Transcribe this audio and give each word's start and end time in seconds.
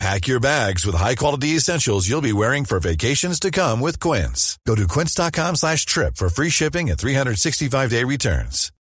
Pack 0.00 0.26
your 0.26 0.40
bags 0.40 0.84
with 0.84 0.96
high-quality 0.96 1.48
essentials 1.50 2.08
you'll 2.08 2.20
be 2.20 2.32
wearing 2.32 2.64
for 2.64 2.80
vacations 2.80 3.38
to 3.40 3.50
come 3.50 3.80
with 3.80 4.00
Quince. 4.00 4.58
Go 4.66 4.74
to 4.74 4.88
quince.com 4.88 5.56
slash 5.56 5.86
trip 5.86 6.16
for 6.16 6.28
free 6.28 6.50
shipping 6.50 6.90
and 6.90 6.98
365-day 6.98 8.04
returns. 8.04 8.72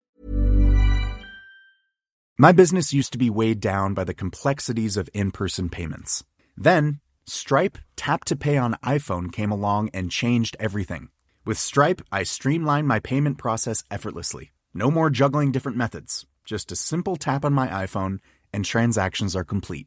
My 2.39 2.51
business 2.51 2.93
used 2.95 3.13
to 3.13 3.19
be 3.19 3.31
weighed 3.31 3.61
down 3.61 3.95
by 3.95 4.05
the 4.05 4.15
complexities 4.15 4.97
of 4.97 5.11
in-person 5.13 5.69
payments. 5.69 6.25
Then, 6.57 7.01
Stripe 7.27 7.79
Tap 7.95 8.25
to 8.25 8.37
Pay 8.37 8.57
on 8.57 8.75
iPhone 8.83 9.31
came 9.31 9.53
along 9.53 9.91
and 9.95 10.11
changed 10.11 10.57
everything. 10.59 11.09
With 11.45 11.59
Stripe, 11.59 12.01
I 12.11 12.23
streamlined 12.25 12.89
my 12.89 13.01
payment 13.01 13.39
process 13.39 13.85
effortlessly. 13.91 14.51
No 14.75 14.91
more 14.91 15.11
juggling 15.11 15.53
different 15.53 15.77
methods. 15.77 16.27
Just 16.45 16.73
a 16.73 16.77
simple 16.77 17.17
tap 17.17 17.45
on 17.45 17.53
my 17.53 17.69
iPhone 17.69 18.19
and 18.53 18.65
transactions 18.65 19.37
are 19.37 19.45
complete. 19.45 19.87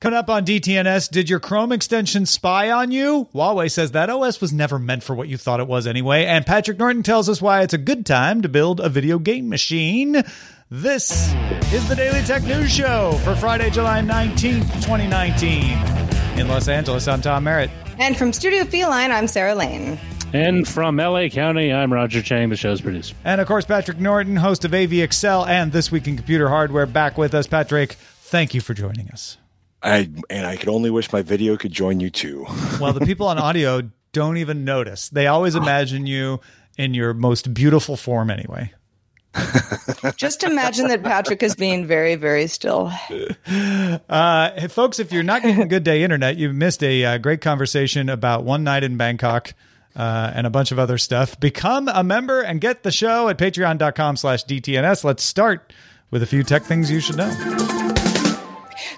Coming 0.00 0.18
up 0.18 0.30
on 0.30 0.46
DTNS, 0.46 1.10
did 1.10 1.28
your 1.28 1.40
Chrome 1.40 1.72
extension 1.72 2.24
spy 2.24 2.70
on 2.70 2.90
you? 2.90 3.28
Huawei 3.34 3.70
says 3.70 3.90
that 3.90 4.08
OS 4.08 4.40
was 4.40 4.50
never 4.50 4.78
meant 4.78 5.02
for 5.02 5.14
what 5.14 5.28
you 5.28 5.36
thought 5.36 5.60
it 5.60 5.66
was 5.66 5.86
anyway. 5.86 6.24
And 6.24 6.46
Patrick 6.46 6.78
Norton 6.78 7.02
tells 7.02 7.28
us 7.28 7.42
why 7.42 7.60
it's 7.60 7.74
a 7.74 7.78
good 7.78 8.06
time 8.06 8.40
to 8.40 8.48
build 8.48 8.80
a 8.80 8.88
video 8.88 9.18
game 9.18 9.50
machine. 9.50 10.22
This 10.70 11.34
is 11.70 11.86
the 11.86 11.94
Daily 11.94 12.22
Tech 12.22 12.42
News 12.44 12.70
Show 12.72 13.12
for 13.24 13.36
Friday, 13.36 13.68
July 13.68 14.00
19th, 14.00 14.72
2019. 14.80 16.38
In 16.38 16.48
Los 16.48 16.66
Angeles, 16.68 17.06
I'm 17.06 17.20
Tom 17.20 17.44
Merritt. 17.44 17.70
And 17.98 18.16
from 18.16 18.32
Studio 18.32 18.64
Feline, 18.64 19.12
I'm 19.12 19.28
Sarah 19.28 19.54
Lane. 19.54 20.00
And 20.32 20.66
from 20.66 20.96
LA 20.96 21.28
County, 21.28 21.74
I'm 21.74 21.92
Roger 21.92 22.22
Chang, 22.22 22.48
the 22.48 22.56
show's 22.56 22.80
producer. 22.80 23.14
And 23.22 23.38
of 23.38 23.46
course, 23.46 23.66
Patrick 23.66 24.00
Norton, 24.00 24.36
host 24.36 24.64
of 24.64 24.72
AV 24.72 24.94
Excel 24.94 25.44
and 25.44 25.72
This 25.72 25.92
Week 25.92 26.08
in 26.08 26.16
Computer 26.16 26.48
Hardware, 26.48 26.86
back 26.86 27.18
with 27.18 27.34
us. 27.34 27.46
Patrick, 27.46 27.92
thank 27.92 28.54
you 28.54 28.62
for 28.62 28.72
joining 28.72 29.10
us. 29.10 29.36
I 29.82 30.10
and 30.28 30.46
I 30.46 30.56
could 30.56 30.68
only 30.68 30.90
wish 30.90 31.12
my 31.12 31.22
video 31.22 31.56
could 31.56 31.72
join 31.72 32.00
you 32.00 32.10
too. 32.10 32.46
well, 32.80 32.92
the 32.92 33.04
people 33.06 33.26
on 33.28 33.38
audio 33.38 33.90
don't 34.12 34.36
even 34.36 34.64
notice. 34.64 35.08
They 35.08 35.26
always 35.26 35.54
imagine 35.54 36.06
you 36.06 36.40
in 36.76 36.94
your 36.94 37.14
most 37.14 37.54
beautiful 37.54 37.96
form 37.96 38.30
anyway. 38.30 38.72
Just 40.16 40.42
imagine 40.42 40.88
that 40.88 41.04
Patrick 41.04 41.42
is 41.42 41.54
being 41.54 41.86
very, 41.86 42.16
very 42.16 42.48
still. 42.48 42.92
Uh, 44.08 44.50
hey, 44.56 44.66
folks, 44.68 44.98
if 44.98 45.12
you're 45.12 45.22
not 45.22 45.42
getting 45.42 45.68
Good 45.68 45.84
Day 45.84 46.02
Internet, 46.02 46.36
you've 46.36 46.54
missed 46.54 46.82
a 46.82 47.04
uh, 47.04 47.18
great 47.18 47.40
conversation 47.40 48.08
about 48.08 48.42
one 48.44 48.64
night 48.64 48.82
in 48.82 48.96
Bangkok 48.96 49.54
uh, 49.94 50.32
and 50.34 50.46
a 50.46 50.50
bunch 50.50 50.72
of 50.72 50.80
other 50.80 50.98
stuff. 50.98 51.38
Become 51.38 51.88
a 51.88 52.02
member 52.02 52.40
and 52.40 52.60
get 52.60 52.82
the 52.82 52.90
show 52.90 53.28
at 53.28 53.38
patreon.com 53.38 54.16
slash 54.16 54.44
DTNS. 54.44 55.04
Let's 55.04 55.22
start 55.22 55.72
with 56.10 56.22
a 56.24 56.26
few 56.26 56.42
tech 56.42 56.64
things 56.64 56.90
you 56.90 57.00
should 57.00 57.16
know. 57.16 57.69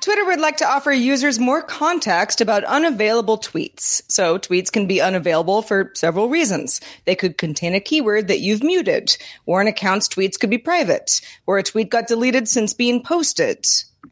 Twitter 0.02 0.24
would 0.24 0.40
like 0.40 0.56
to 0.56 0.68
offer 0.68 0.90
users 0.90 1.38
more 1.38 1.62
context 1.62 2.40
about 2.40 2.64
unavailable 2.64 3.38
tweets. 3.38 4.02
So 4.08 4.36
tweets 4.36 4.72
can 4.72 4.88
be 4.88 5.00
unavailable 5.00 5.62
for 5.62 5.92
several 5.94 6.28
reasons. 6.28 6.80
They 7.04 7.14
could 7.14 7.38
contain 7.38 7.76
a 7.76 7.80
keyword 7.80 8.26
that 8.26 8.40
you've 8.40 8.64
muted, 8.64 9.16
or 9.46 9.60
an 9.60 9.68
account's 9.68 10.08
tweets 10.08 10.36
could 10.40 10.50
be 10.50 10.58
private, 10.58 11.20
or 11.46 11.58
a 11.58 11.62
tweet 11.62 11.88
got 11.88 12.08
deleted 12.08 12.48
since 12.48 12.74
being 12.74 13.02
posted 13.02 13.64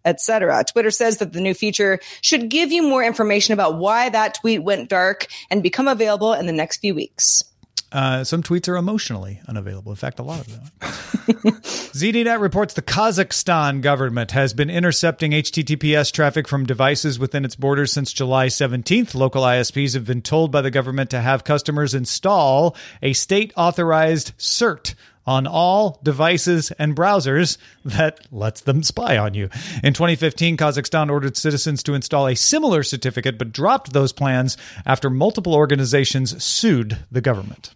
etc. 0.05 0.65
Twitter 0.65 0.91
says 0.91 1.19
that 1.19 1.33
the 1.35 1.41
new 1.43 1.53
feature 1.53 1.99
should 2.23 2.49
give 2.49 2.73
you 2.73 2.83
more 2.83 3.05
information 3.05 3.53
about 3.53 3.77
why 3.77 4.09
that 4.09 4.35
tweet 4.35 4.63
went 4.63 4.89
dark 4.89 5.27
and 5.51 5.63
become 5.63 5.89
available 5.89 6.33
in 6.33 6.47
the 6.47 6.53
next 6.53 6.79
few 6.79 6.95
weeks. 6.95 7.45
Uh, 7.93 8.23
some 8.23 8.43
tweets 8.43 8.69
are 8.69 8.77
emotionally 8.77 9.41
unavailable. 9.49 9.91
In 9.91 9.97
fact, 9.97 10.21
a 10.21 10.23
lot 10.23 10.41
of 10.41 10.47
them. 10.47 10.63
ZDNet 11.91 12.41
reports 12.41 12.75
the 12.75 12.83
Kazakhstan 12.83 13.81
government 13.81 14.31
has 14.31 14.55
been 14.55 14.71
intercepting 14.71 15.33
HTTPS 15.33 16.13
traffic 16.13 16.47
from 16.47 16.67
devices 16.67 17.19
within 17.19 17.45
its 17.45 17.57
borders 17.57 17.93
since 17.93 18.13
July 18.13 18.47
17th. 18.47 19.15
Local 19.17 19.43
ISPs 19.43 19.95
have 19.95 20.07
been 20.07 20.23
told 20.23 20.53
by 20.53 20.61
the 20.61 20.71
government 20.71 21.11
to 21.11 21.21
have 21.21 21.43
customers 21.43 21.93
install 21.93 22.77
a 23.03 23.13
state 23.13 23.53
authorized 23.57 24.39
CERT 24.39 24.95
on 25.31 25.47
all 25.47 26.01
devices 26.03 26.73
and 26.73 26.97
browsers 26.97 27.57
that 27.85 28.27
lets 28.33 28.63
them 28.63 28.83
spy 28.83 29.17
on 29.17 29.33
you. 29.33 29.49
In 29.85 29.95
2015, 29.95 30.57
Kazakhstan 30.57 31.09
ordered 31.09 31.37
citizens 31.37 31.85
to 31.85 31.95
install 31.95 32.27
a 32.27 32.35
similar 32.35 32.83
certificate 32.83 33.39
but 33.39 33.53
dropped 33.53 33.93
those 33.93 34.13
plans 34.13 34.57
after 34.85 35.09
multiple 35.09 35.55
organizations 35.55 36.43
sued 36.43 36.99
the 37.13 37.21
government. 37.21 37.73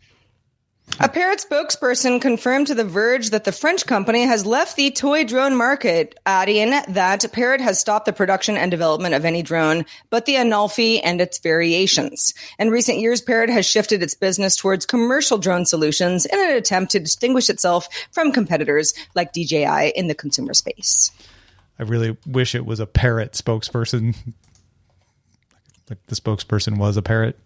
A 1.00 1.08
Parrot 1.08 1.40
spokesperson 1.40 2.20
confirmed 2.20 2.68
to 2.68 2.74
The 2.74 2.84
Verge 2.84 3.30
that 3.30 3.42
the 3.42 3.50
French 3.50 3.84
company 3.84 4.22
has 4.22 4.46
left 4.46 4.76
the 4.76 4.92
toy 4.92 5.24
drone 5.24 5.56
market, 5.56 6.18
adding 6.24 6.70
that 6.70 7.32
Parrot 7.32 7.60
has 7.60 7.80
stopped 7.80 8.06
the 8.06 8.12
production 8.12 8.56
and 8.56 8.70
development 8.70 9.12
of 9.12 9.24
any 9.24 9.42
drone, 9.42 9.86
but 10.10 10.24
the 10.24 10.36
Anafi 10.36 11.00
and 11.02 11.20
its 11.20 11.40
variations. 11.40 12.32
In 12.60 12.70
recent 12.70 13.00
years, 13.00 13.20
Parrot 13.20 13.50
has 13.50 13.66
shifted 13.66 14.04
its 14.04 14.14
business 14.14 14.54
towards 14.54 14.86
commercial 14.86 15.36
drone 15.36 15.66
solutions 15.66 16.26
in 16.26 16.38
an 16.38 16.56
attempt 16.56 16.92
to 16.92 17.00
distinguish 17.00 17.50
itself 17.50 17.88
from 18.12 18.30
competitors 18.30 18.94
like 19.16 19.32
DJI 19.32 19.92
in 19.96 20.06
the 20.06 20.14
consumer 20.14 20.54
space. 20.54 21.10
I 21.76 21.82
really 21.82 22.16
wish 22.24 22.54
it 22.54 22.64
was 22.64 22.78
a 22.78 22.86
Parrot 22.86 23.32
spokesperson. 23.32 24.14
Like 25.90 26.06
the 26.06 26.14
spokesperson 26.14 26.78
was 26.78 26.96
a 26.96 27.02
parrot. 27.02 27.38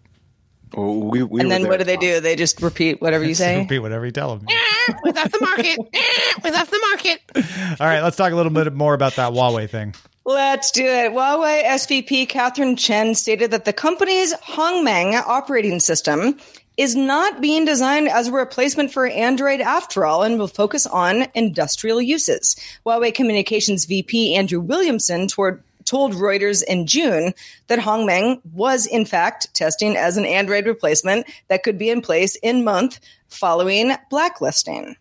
Well, 0.73 0.95
we, 0.95 1.23
we 1.23 1.41
and 1.41 1.49
then 1.49 1.67
what 1.67 1.77
do 1.79 1.83
they 1.83 1.97
do? 1.97 2.19
They 2.19 2.35
just 2.35 2.61
repeat 2.61 3.01
whatever 3.01 3.23
you 3.23 3.33
say. 3.35 3.59
Repeat 3.59 3.79
whatever 3.79 4.05
you 4.05 4.11
tell 4.11 4.35
them. 4.35 4.45
With 5.03 5.17
off 5.17 5.31
the 5.31 5.41
market. 5.41 5.79
With 6.43 6.55
off 6.55 6.69
the 6.69 6.87
market. 6.91 7.79
All 7.79 7.87
right, 7.87 8.01
let's 8.01 8.15
talk 8.15 8.31
a 8.31 8.35
little 8.35 8.51
bit 8.51 8.73
more 8.73 8.93
about 8.93 9.15
that 9.15 9.33
Huawei 9.33 9.69
thing. 9.69 9.95
Let's 10.25 10.71
do 10.71 10.85
it. 10.85 11.11
Huawei 11.11 11.63
SVP 11.63 12.29
Catherine 12.29 12.75
Chen 12.75 13.15
stated 13.15 13.51
that 13.51 13.65
the 13.65 13.73
company's 13.73 14.33
Hongmeng 14.35 15.15
operating 15.15 15.79
system 15.79 16.37
is 16.77 16.95
not 16.95 17.41
being 17.41 17.65
designed 17.65 18.07
as 18.07 18.27
a 18.27 18.31
replacement 18.31 18.91
for 18.91 19.05
Android 19.05 19.59
after 19.59 20.05
all 20.05 20.23
and 20.23 20.39
will 20.39 20.47
focus 20.47 20.87
on 20.87 21.27
industrial 21.33 22.01
uses. 22.01 22.55
Huawei 22.85 23.13
Communications 23.13 23.85
VP 23.85 24.35
Andrew 24.35 24.61
Williamson 24.61 25.27
toward 25.27 25.61
told 25.89 26.13
Reuters 26.13 26.63
in 26.63 26.85
June 26.85 27.33
that 27.67 27.79
Hongmeng 27.79 28.39
was 28.53 28.85
in 28.85 29.05
fact 29.05 29.53
testing 29.53 29.97
as 29.97 30.17
an 30.17 30.25
Android 30.25 30.67
replacement 30.67 31.27
that 31.47 31.63
could 31.63 31.77
be 31.77 31.89
in 31.89 32.01
place 32.01 32.35
in 32.35 32.63
month 32.63 32.99
following 33.27 33.93
blacklisting. 34.09 34.95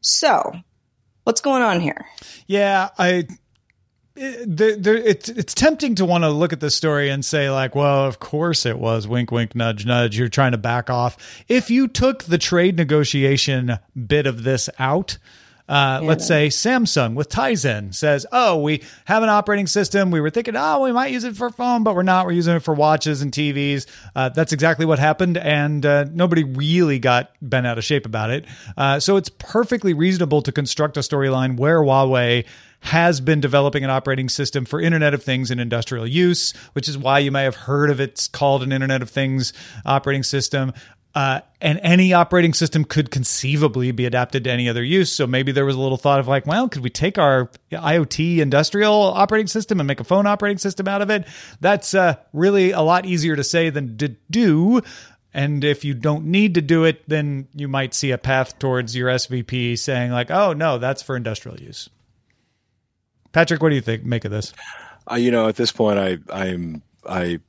So, 0.00 0.52
what's 1.24 1.40
going 1.40 1.62
on 1.62 1.80
here? 1.80 2.06
Yeah, 2.46 2.90
I. 2.98 3.26
It's 4.20 5.28
it's 5.28 5.54
tempting 5.54 5.94
to 5.94 6.04
want 6.04 6.24
to 6.24 6.30
look 6.30 6.52
at 6.52 6.58
the 6.58 6.72
story 6.72 7.08
and 7.08 7.24
say 7.24 7.50
like, 7.50 7.76
well, 7.76 8.04
of 8.04 8.18
course 8.18 8.66
it 8.66 8.76
was. 8.76 9.06
Wink, 9.06 9.30
wink, 9.30 9.54
nudge, 9.54 9.86
nudge. 9.86 10.18
You're 10.18 10.28
trying 10.28 10.52
to 10.52 10.58
back 10.58 10.90
off. 10.90 11.44
If 11.46 11.70
you 11.70 11.86
took 11.86 12.24
the 12.24 12.36
trade 12.36 12.76
negotiation 12.76 13.78
bit 13.94 14.26
of 14.26 14.42
this 14.42 14.68
out, 14.80 15.18
uh, 15.68 16.00
let's 16.02 16.26
say 16.26 16.48
Samsung 16.48 17.14
with 17.14 17.28
Tizen 17.28 17.94
says, 17.94 18.26
"Oh, 18.32 18.60
we 18.60 18.82
have 19.04 19.22
an 19.22 19.28
operating 19.28 19.66
system. 19.66 20.10
We 20.10 20.20
were 20.20 20.30
thinking, 20.30 20.56
oh, 20.56 20.82
we 20.82 20.92
might 20.92 21.12
use 21.12 21.24
it 21.24 21.36
for 21.36 21.50
phone, 21.50 21.84
but 21.84 21.94
we're 21.94 22.02
not. 22.02 22.26
We're 22.26 22.32
using 22.32 22.56
it 22.56 22.62
for 22.62 22.74
watches 22.74 23.22
and 23.22 23.32
TVs." 23.32 23.86
Uh, 24.14 24.30
that's 24.30 24.52
exactly 24.52 24.86
what 24.86 24.98
happened, 24.98 25.36
and 25.36 25.84
uh, 25.84 26.04
nobody 26.12 26.44
really 26.44 26.98
got 26.98 27.32
bent 27.42 27.66
out 27.66 27.78
of 27.78 27.84
shape 27.84 28.06
about 28.06 28.30
it. 28.30 28.46
Uh, 28.76 28.98
so 28.98 29.16
it's 29.16 29.28
perfectly 29.28 29.92
reasonable 29.92 30.42
to 30.42 30.52
construct 30.52 30.96
a 30.96 31.00
storyline 31.00 31.58
where 31.58 31.80
Huawei 31.80 32.44
has 32.80 33.20
been 33.20 33.40
developing 33.40 33.84
an 33.84 33.90
operating 33.90 34.28
system 34.28 34.64
for 34.64 34.80
Internet 34.80 35.12
of 35.12 35.22
Things 35.22 35.50
and 35.50 35.60
industrial 35.60 36.06
use, 36.06 36.52
which 36.72 36.88
is 36.88 36.96
why 36.96 37.18
you 37.18 37.32
may 37.32 37.42
have 37.42 37.56
heard 37.56 37.90
of 37.90 38.00
it's 38.00 38.28
called 38.28 38.62
an 38.62 38.72
Internet 38.72 39.02
of 39.02 39.10
Things 39.10 39.52
operating 39.84 40.22
system. 40.22 40.72
Uh, 41.18 41.40
and 41.60 41.80
any 41.82 42.12
operating 42.12 42.54
system 42.54 42.84
could 42.84 43.10
conceivably 43.10 43.90
be 43.90 44.06
adapted 44.06 44.44
to 44.44 44.50
any 44.52 44.68
other 44.68 44.84
use. 44.84 45.12
So 45.12 45.26
maybe 45.26 45.50
there 45.50 45.64
was 45.64 45.74
a 45.74 45.80
little 45.80 45.96
thought 45.96 46.20
of 46.20 46.28
like, 46.28 46.46
well, 46.46 46.68
could 46.68 46.80
we 46.80 46.90
take 46.90 47.18
our 47.18 47.50
IoT 47.72 48.38
industrial 48.38 48.92
operating 48.92 49.48
system 49.48 49.80
and 49.80 49.88
make 49.88 49.98
a 49.98 50.04
phone 50.04 50.28
operating 50.28 50.58
system 50.58 50.86
out 50.86 51.02
of 51.02 51.10
it? 51.10 51.26
That's 51.60 51.92
uh, 51.92 52.14
really 52.32 52.70
a 52.70 52.82
lot 52.82 53.04
easier 53.04 53.34
to 53.34 53.42
say 53.42 53.68
than 53.68 53.98
to 53.98 54.14
do. 54.30 54.80
And 55.34 55.64
if 55.64 55.84
you 55.84 55.92
don't 55.92 56.26
need 56.26 56.54
to 56.54 56.60
do 56.62 56.84
it, 56.84 57.02
then 57.08 57.48
you 57.52 57.66
might 57.66 57.94
see 57.94 58.12
a 58.12 58.18
path 58.18 58.56
towards 58.60 58.94
your 58.94 59.08
SVP 59.08 59.76
saying 59.76 60.12
like, 60.12 60.30
oh 60.30 60.52
no, 60.52 60.78
that's 60.78 61.02
for 61.02 61.16
industrial 61.16 61.58
use. 61.58 61.90
Patrick, 63.32 63.60
what 63.60 63.70
do 63.70 63.74
you 63.74 63.80
think? 63.80 64.04
Make 64.04 64.24
of 64.24 64.30
this? 64.30 64.52
Uh, 65.10 65.16
you 65.16 65.32
know, 65.32 65.48
at 65.48 65.56
this 65.56 65.72
point, 65.72 65.98
I, 65.98 66.18
I'm, 66.32 66.80
I, 67.04 67.40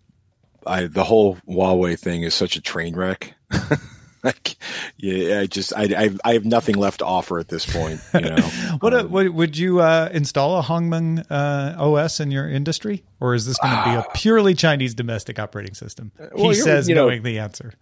I, 0.65 0.87
the 0.87 1.03
whole 1.03 1.35
Huawei 1.47 1.99
thing 1.99 2.23
is 2.23 2.33
such 2.33 2.55
a 2.55 2.61
train 2.61 2.95
wreck. 2.95 3.35
like, 4.23 4.57
yeah, 4.97 5.39
I 5.39 5.45
just, 5.45 5.73
I, 5.75 5.83
I, 5.83 6.09
I, 6.23 6.33
have 6.33 6.45
nothing 6.45 6.75
left 6.75 6.99
to 6.99 7.05
offer 7.05 7.39
at 7.39 7.47
this 7.47 7.65
point. 7.65 8.01
You 8.13 8.21
know, 8.21 8.35
what, 8.79 8.93
um, 8.93 9.11
what, 9.11 9.29
would 9.29 9.57
you 9.57 9.79
uh, 9.79 10.09
install 10.11 10.59
a 10.59 10.63
Hongmeng 10.63 11.25
uh, 11.29 11.75
OS 11.83 12.19
in 12.19 12.31
your 12.31 12.49
industry, 12.49 13.03
or 13.19 13.33
is 13.33 13.45
this 13.45 13.57
going 13.59 13.75
to 13.75 13.83
be 13.83 13.95
a 13.95 14.05
purely 14.13 14.53
Chinese 14.53 14.93
domestic 14.93 15.39
operating 15.39 15.73
system? 15.73 16.11
Well, 16.33 16.49
he 16.49 16.55
says, 16.55 16.89
you 16.89 16.95
know, 16.95 17.05
knowing 17.05 17.23
the 17.23 17.39
answer 17.39 17.73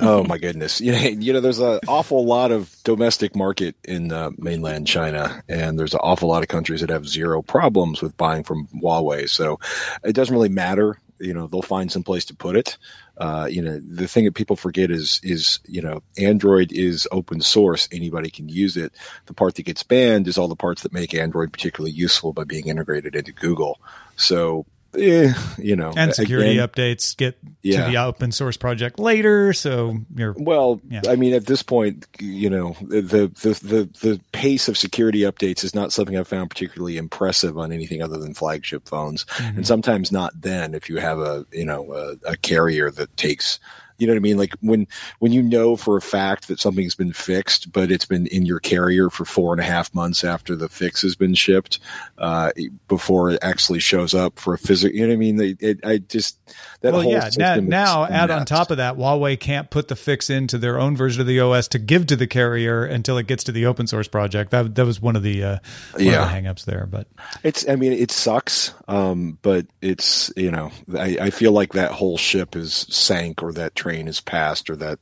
oh 0.00 0.24
my 0.24 0.38
goodness! 0.38 0.80
You 0.80 0.92
know, 0.92 0.98
you 0.98 1.32
know, 1.32 1.40
there's 1.40 1.58
an 1.58 1.80
awful 1.88 2.24
lot 2.24 2.50
of 2.50 2.74
domestic 2.84 3.34
market 3.34 3.76
in 3.84 4.12
uh, 4.12 4.30
mainland 4.36 4.86
China, 4.86 5.42
and 5.48 5.78
there's 5.78 5.94
an 5.94 6.00
awful 6.02 6.28
lot 6.28 6.42
of 6.42 6.48
countries 6.48 6.80
that 6.80 6.90
have 6.90 7.08
zero 7.08 7.42
problems 7.42 8.02
with 8.02 8.16
buying 8.16 8.44
from 8.44 8.68
Huawei. 8.68 9.28
So 9.28 9.60
it 10.02 10.14
doesn't 10.14 10.34
really 10.34 10.48
matter. 10.48 10.98
You 11.20 11.34
know, 11.34 11.46
they'll 11.46 11.62
find 11.62 11.90
some 11.90 12.02
place 12.02 12.24
to 12.26 12.34
put 12.34 12.56
it. 12.56 12.76
Uh, 13.16 13.48
you 13.50 13.62
know, 13.62 13.80
the 13.80 14.06
thing 14.06 14.24
that 14.24 14.34
people 14.34 14.56
forget 14.56 14.90
is 14.90 15.20
is 15.22 15.58
you 15.66 15.82
know, 15.82 16.02
Android 16.16 16.72
is 16.72 17.08
open 17.10 17.40
source; 17.40 17.88
anybody 17.92 18.30
can 18.30 18.48
use 18.48 18.76
it. 18.76 18.92
The 19.26 19.34
part 19.34 19.54
that 19.56 19.64
gets 19.64 19.82
banned 19.82 20.28
is 20.28 20.38
all 20.38 20.48
the 20.48 20.56
parts 20.56 20.82
that 20.82 20.92
make 20.92 21.14
Android 21.14 21.52
particularly 21.52 21.92
useful 21.92 22.32
by 22.32 22.44
being 22.44 22.68
integrated 22.68 23.14
into 23.14 23.32
Google. 23.32 23.80
So 24.16 24.66
eh, 24.96 25.32
you 25.58 25.76
know, 25.76 25.92
and 25.96 26.14
security 26.14 26.58
again, 26.58 26.68
updates 26.68 27.16
get 27.16 27.38
yeah. 27.62 27.84
to 27.84 27.90
the 27.90 27.96
open 27.98 28.32
source 28.32 28.56
project 28.56 28.98
later. 28.98 29.52
So 29.52 29.98
you're 30.14 30.34
well. 30.38 30.80
Yeah. 30.88 31.02
I 31.08 31.16
mean, 31.16 31.34
at 31.34 31.46
this 31.46 31.62
point, 31.62 32.06
you 32.18 32.50
know, 32.50 32.76
the, 32.80 33.02
the 33.02 33.28
the 33.62 33.88
the 34.00 34.20
pace 34.32 34.68
of 34.68 34.78
security 34.78 35.20
updates 35.20 35.64
is 35.64 35.74
not 35.74 35.92
something 35.92 36.16
I've 36.16 36.28
found 36.28 36.50
particularly 36.50 36.96
impressive 36.96 37.58
on 37.58 37.72
anything 37.72 38.02
other 38.02 38.18
than 38.18 38.34
flagship 38.34 38.88
phones, 38.88 39.24
mm-hmm. 39.24 39.58
and 39.58 39.66
sometimes 39.66 40.12
not. 40.12 40.40
Then, 40.40 40.74
if 40.74 40.88
you 40.88 40.96
have 40.96 41.18
a 41.18 41.44
you 41.52 41.64
know 41.64 41.92
a, 41.92 42.30
a 42.30 42.36
carrier 42.36 42.90
that 42.90 43.16
takes 43.16 43.58
you 43.98 44.06
know 44.06 44.12
what 44.12 44.18
I 44.18 44.20
mean? 44.20 44.38
Like 44.38 44.54
when 44.60 44.86
when 45.18 45.32
you 45.32 45.42
know 45.42 45.76
for 45.76 45.96
a 45.96 46.02
fact 46.02 46.48
that 46.48 46.60
something's 46.60 46.94
been 46.94 47.12
fixed, 47.12 47.72
but 47.72 47.90
it's 47.90 48.06
been 48.06 48.26
in 48.28 48.46
your 48.46 48.60
carrier 48.60 49.10
for 49.10 49.24
four 49.24 49.52
and 49.52 49.60
a 49.60 49.64
half 49.64 49.92
months 49.94 50.24
after 50.24 50.54
the 50.54 50.68
fix 50.68 51.02
has 51.02 51.16
been 51.16 51.34
shipped, 51.34 51.80
uh, 52.16 52.52
before 52.86 53.30
it 53.30 53.40
actually 53.42 53.80
shows 53.80 54.14
up 54.14 54.38
for 54.38 54.54
a 54.54 54.58
physical. 54.58 54.96
You 54.96 55.02
know 55.02 55.08
what 55.08 55.14
I 55.14 55.16
mean? 55.16 55.40
It, 55.40 55.62
it, 55.62 55.80
I 55.84 55.98
just 55.98 56.38
that 56.80 56.92
well, 56.92 57.02
whole 57.02 57.12
yeah. 57.12 57.30
Now, 57.36 57.56
now 57.56 58.04
add 58.06 58.30
on 58.30 58.46
top 58.46 58.70
of 58.70 58.76
that, 58.76 58.96
Huawei 58.96 59.38
can't 59.38 59.68
put 59.68 59.88
the 59.88 59.96
fix 59.96 60.30
into 60.30 60.58
their 60.58 60.78
own 60.78 60.96
version 60.96 61.20
of 61.20 61.26
the 61.26 61.40
OS 61.40 61.68
to 61.68 61.78
give 61.78 62.06
to 62.06 62.16
the 62.16 62.26
carrier 62.26 62.84
until 62.84 63.18
it 63.18 63.26
gets 63.26 63.44
to 63.44 63.52
the 63.52 63.66
open 63.66 63.86
source 63.86 64.08
project. 64.08 64.52
That 64.52 64.76
that 64.76 64.86
was 64.86 65.00
one 65.00 65.16
of 65.16 65.22
the 65.22 65.42
uh, 65.42 65.58
one 65.92 66.04
yeah. 66.04 66.22
of 66.22 66.28
the 66.28 66.48
hangups 66.48 66.64
there. 66.64 66.86
But 66.88 67.08
it's 67.42 67.68
I 67.68 67.74
mean 67.74 67.92
it 67.92 68.12
sucks, 68.12 68.74
um, 68.86 69.38
but 69.42 69.66
it's 69.82 70.32
you 70.36 70.52
know 70.52 70.70
I, 70.96 71.18
I 71.20 71.30
feel 71.30 71.52
like 71.52 71.72
that 71.72 71.90
whole 71.90 72.16
ship 72.16 72.54
is 72.54 72.86
sank 72.88 73.42
or 73.42 73.52
that 73.54 73.74
train 73.88 74.08
is 74.08 74.20
passed 74.20 74.68
or 74.68 74.76
that 74.76 74.98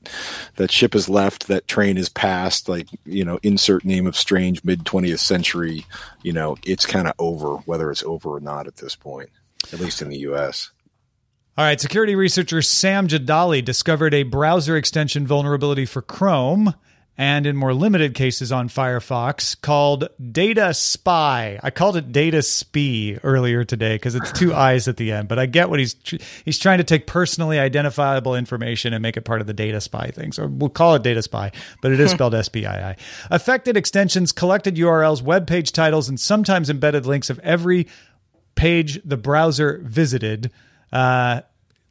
that 0.57 0.71
ship 0.71 0.93
has 0.93 1.09
left, 1.09 1.49
that 1.49 1.67
train 1.67 1.99
is 1.99 2.09
passed. 2.09 2.69
Like 2.69 2.89
you 3.05 3.25
know, 3.25 3.39
insert 3.43 3.85
name 3.85 4.07
of 4.07 4.17
strange 4.17 4.63
mid 4.63 4.87
twentieth 4.87 5.21
century. 5.21 5.85
You 6.23 6.33
know, 6.33 6.57
it's 6.65 6.87
kind 6.87 7.09
of 7.09 7.15
over, 7.19 7.57
whether 7.67 7.91
it's 7.91 8.05
over 8.05 8.31
or 8.31 8.41
not 8.41 8.67
at 8.67 8.77
this 8.77 8.95
point, 8.95 9.31
at 9.73 9.81
least 9.81 10.03
in 10.03 10.09
the 10.09 10.19
U.S. 10.19 10.71
All 11.59 11.65
right, 11.65 11.81
security 11.81 12.15
researcher 12.15 12.63
Sam 12.63 13.09
Jadali 13.09 13.65
discovered 13.65 14.15
a 14.15 14.25
browser 14.25 14.77
extension 14.77 15.27
vulnerability 15.27 15.87
for 15.87 16.03
Chrome 16.03 16.75
and 17.19 17.47
in 17.47 17.57
more 17.57 17.73
limited 17.73 18.15
cases 18.15 18.53
on 18.53 18.69
Firefox 18.69 19.59
called 19.61 20.09
Data 20.33 20.75
Spy. 20.75 21.59
I 21.63 21.71
called 21.71 21.97
it 21.97 22.13
Data 22.13 22.43
Spy 22.43 23.19
earlier 23.23 23.65
today 23.65 23.95
because 23.95 24.15
it's 24.15 24.33
two 24.33 24.55
eyes 24.55 24.87
at 24.89 24.97
the 24.97 25.13
end, 25.13 25.29
but 25.29 25.39
I 25.39 25.47
get 25.47 25.71
what 25.71 25.79
he's 25.79 25.95
tr- 25.95 26.17
he's 26.45 26.59
trying 26.59 26.79
to 26.79 26.85
take 26.85 27.07
personally 27.07 27.59
identifiable 27.59 28.35
information 28.35 28.93
and 28.93 29.03
make 29.03 29.17
it 29.17 29.23
part 29.23 29.41
of 29.41 29.47
the 29.47 29.55
Data 29.55 29.81
Spy 29.81 30.09
thing. 30.09 30.33
So 30.33 30.47
we'll 30.47 30.71
call 30.71 30.95
it 30.95 31.03
Data 31.03 31.23
Spy, 31.23 31.53
but 31.81 31.93
it 31.93 32.01
is 32.01 32.11
spelled 32.13 32.35
S 32.35 32.49
P 32.49 32.67
I 32.67 32.91
I. 32.91 32.97
Affected 33.31 33.77
extensions 33.77 34.33
collected 34.33 34.77
URLs, 34.77 35.23
web 35.23 35.47
page 35.47 35.73
titles, 35.73 36.09
and 36.09 36.21
sometimes 36.21 36.69
embedded 36.69 37.07
links 37.07 37.31
of 37.31 37.39
every 37.41 37.87
page 38.55 39.01
the 39.05 39.17
browser 39.17 39.81
visited. 39.85 40.51
Uh, 40.93 41.43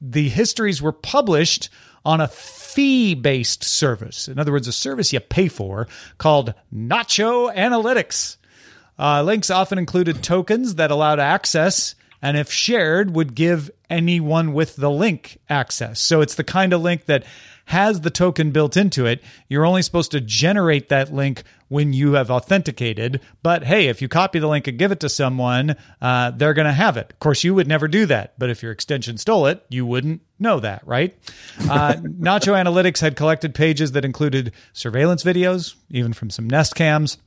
the 0.02 0.30
histories 0.30 0.82
were 0.82 0.92
published 0.92 1.70
on 2.06 2.22
a 2.22 2.28
fee 2.28 3.16
based 3.16 3.64
service. 3.64 4.28
In 4.28 4.40
other 4.40 4.52
words, 4.52 4.68
a 4.68 4.72
service 4.72 5.12
you 5.12 5.20
pay 5.20 5.48
for 5.48 5.88
called 6.18 6.54
Nacho 6.74 7.54
Analytics. 7.56 8.38
Uh, 8.98 9.24
links 9.24 9.50
often 9.50 9.78
included 9.78 10.24
tokens 10.24 10.76
that 10.76 10.92
allowed 10.92 11.20
access, 11.20 11.96
and 12.22 12.38
if 12.38 12.52
shared, 12.52 13.14
would 13.14 13.36
give 13.36 13.70
anyone 13.90 14.54
with 14.54 14.76
the 14.76 14.92
link 14.92 15.40
access. 15.50 16.00
So 16.00 16.22
it's 16.22 16.36
the 16.36 16.44
kind 16.44 16.74
of 16.74 16.82
link 16.82 17.06
that 17.06 17.24
has 17.66 18.02
the 18.02 18.10
token 18.10 18.52
built 18.52 18.78
into 18.78 19.06
it. 19.06 19.24
You're 19.50 19.66
only 19.66 19.82
supposed 19.82 20.12
to 20.12 20.22
generate 20.22 20.90
that 20.90 21.14
link 21.14 21.44
when 21.68 21.94
you 21.94 22.14
have 22.14 22.30
authenticated. 22.30 23.22
But 23.42 23.64
hey, 23.64 23.88
if 23.88 24.02
you 24.02 24.08
copy 24.08 24.38
the 24.40 24.48
link 24.48 24.68
and 24.68 24.78
give 24.78 24.92
it 24.92 25.00
to 25.00 25.10
someone, 25.10 25.76
uh, 26.02 26.32
they're 26.32 26.54
going 26.54 26.68
to 26.68 26.74
have 26.74 26.96
it. 26.98 27.12
Of 27.12 27.20
course, 27.20 27.44
you 27.44 27.56
would 27.56 27.68
never 27.68 27.88
do 27.88 28.06
that. 28.06 28.38
But 28.38 28.52
if 28.52 28.62
your 28.62 28.72
extension 28.72 29.18
stole 29.18 29.48
it, 29.48 29.66
you 29.70 29.86
wouldn't 29.86 30.22
know 30.38 30.60
that, 30.60 30.86
right? 30.86 31.18
Uh, 31.62 31.94
Nacho 31.98 32.54
Analytics 32.54 33.02
had 33.02 33.16
collected 33.16 33.56
pages 33.56 33.94
that 33.94 34.06
included 34.06 34.52
surveillance 34.74 35.24
videos, 35.24 35.76
even 35.90 36.14
from 36.14 36.30
some 36.30 36.48
Nest 36.48 36.76
cams 36.76 37.18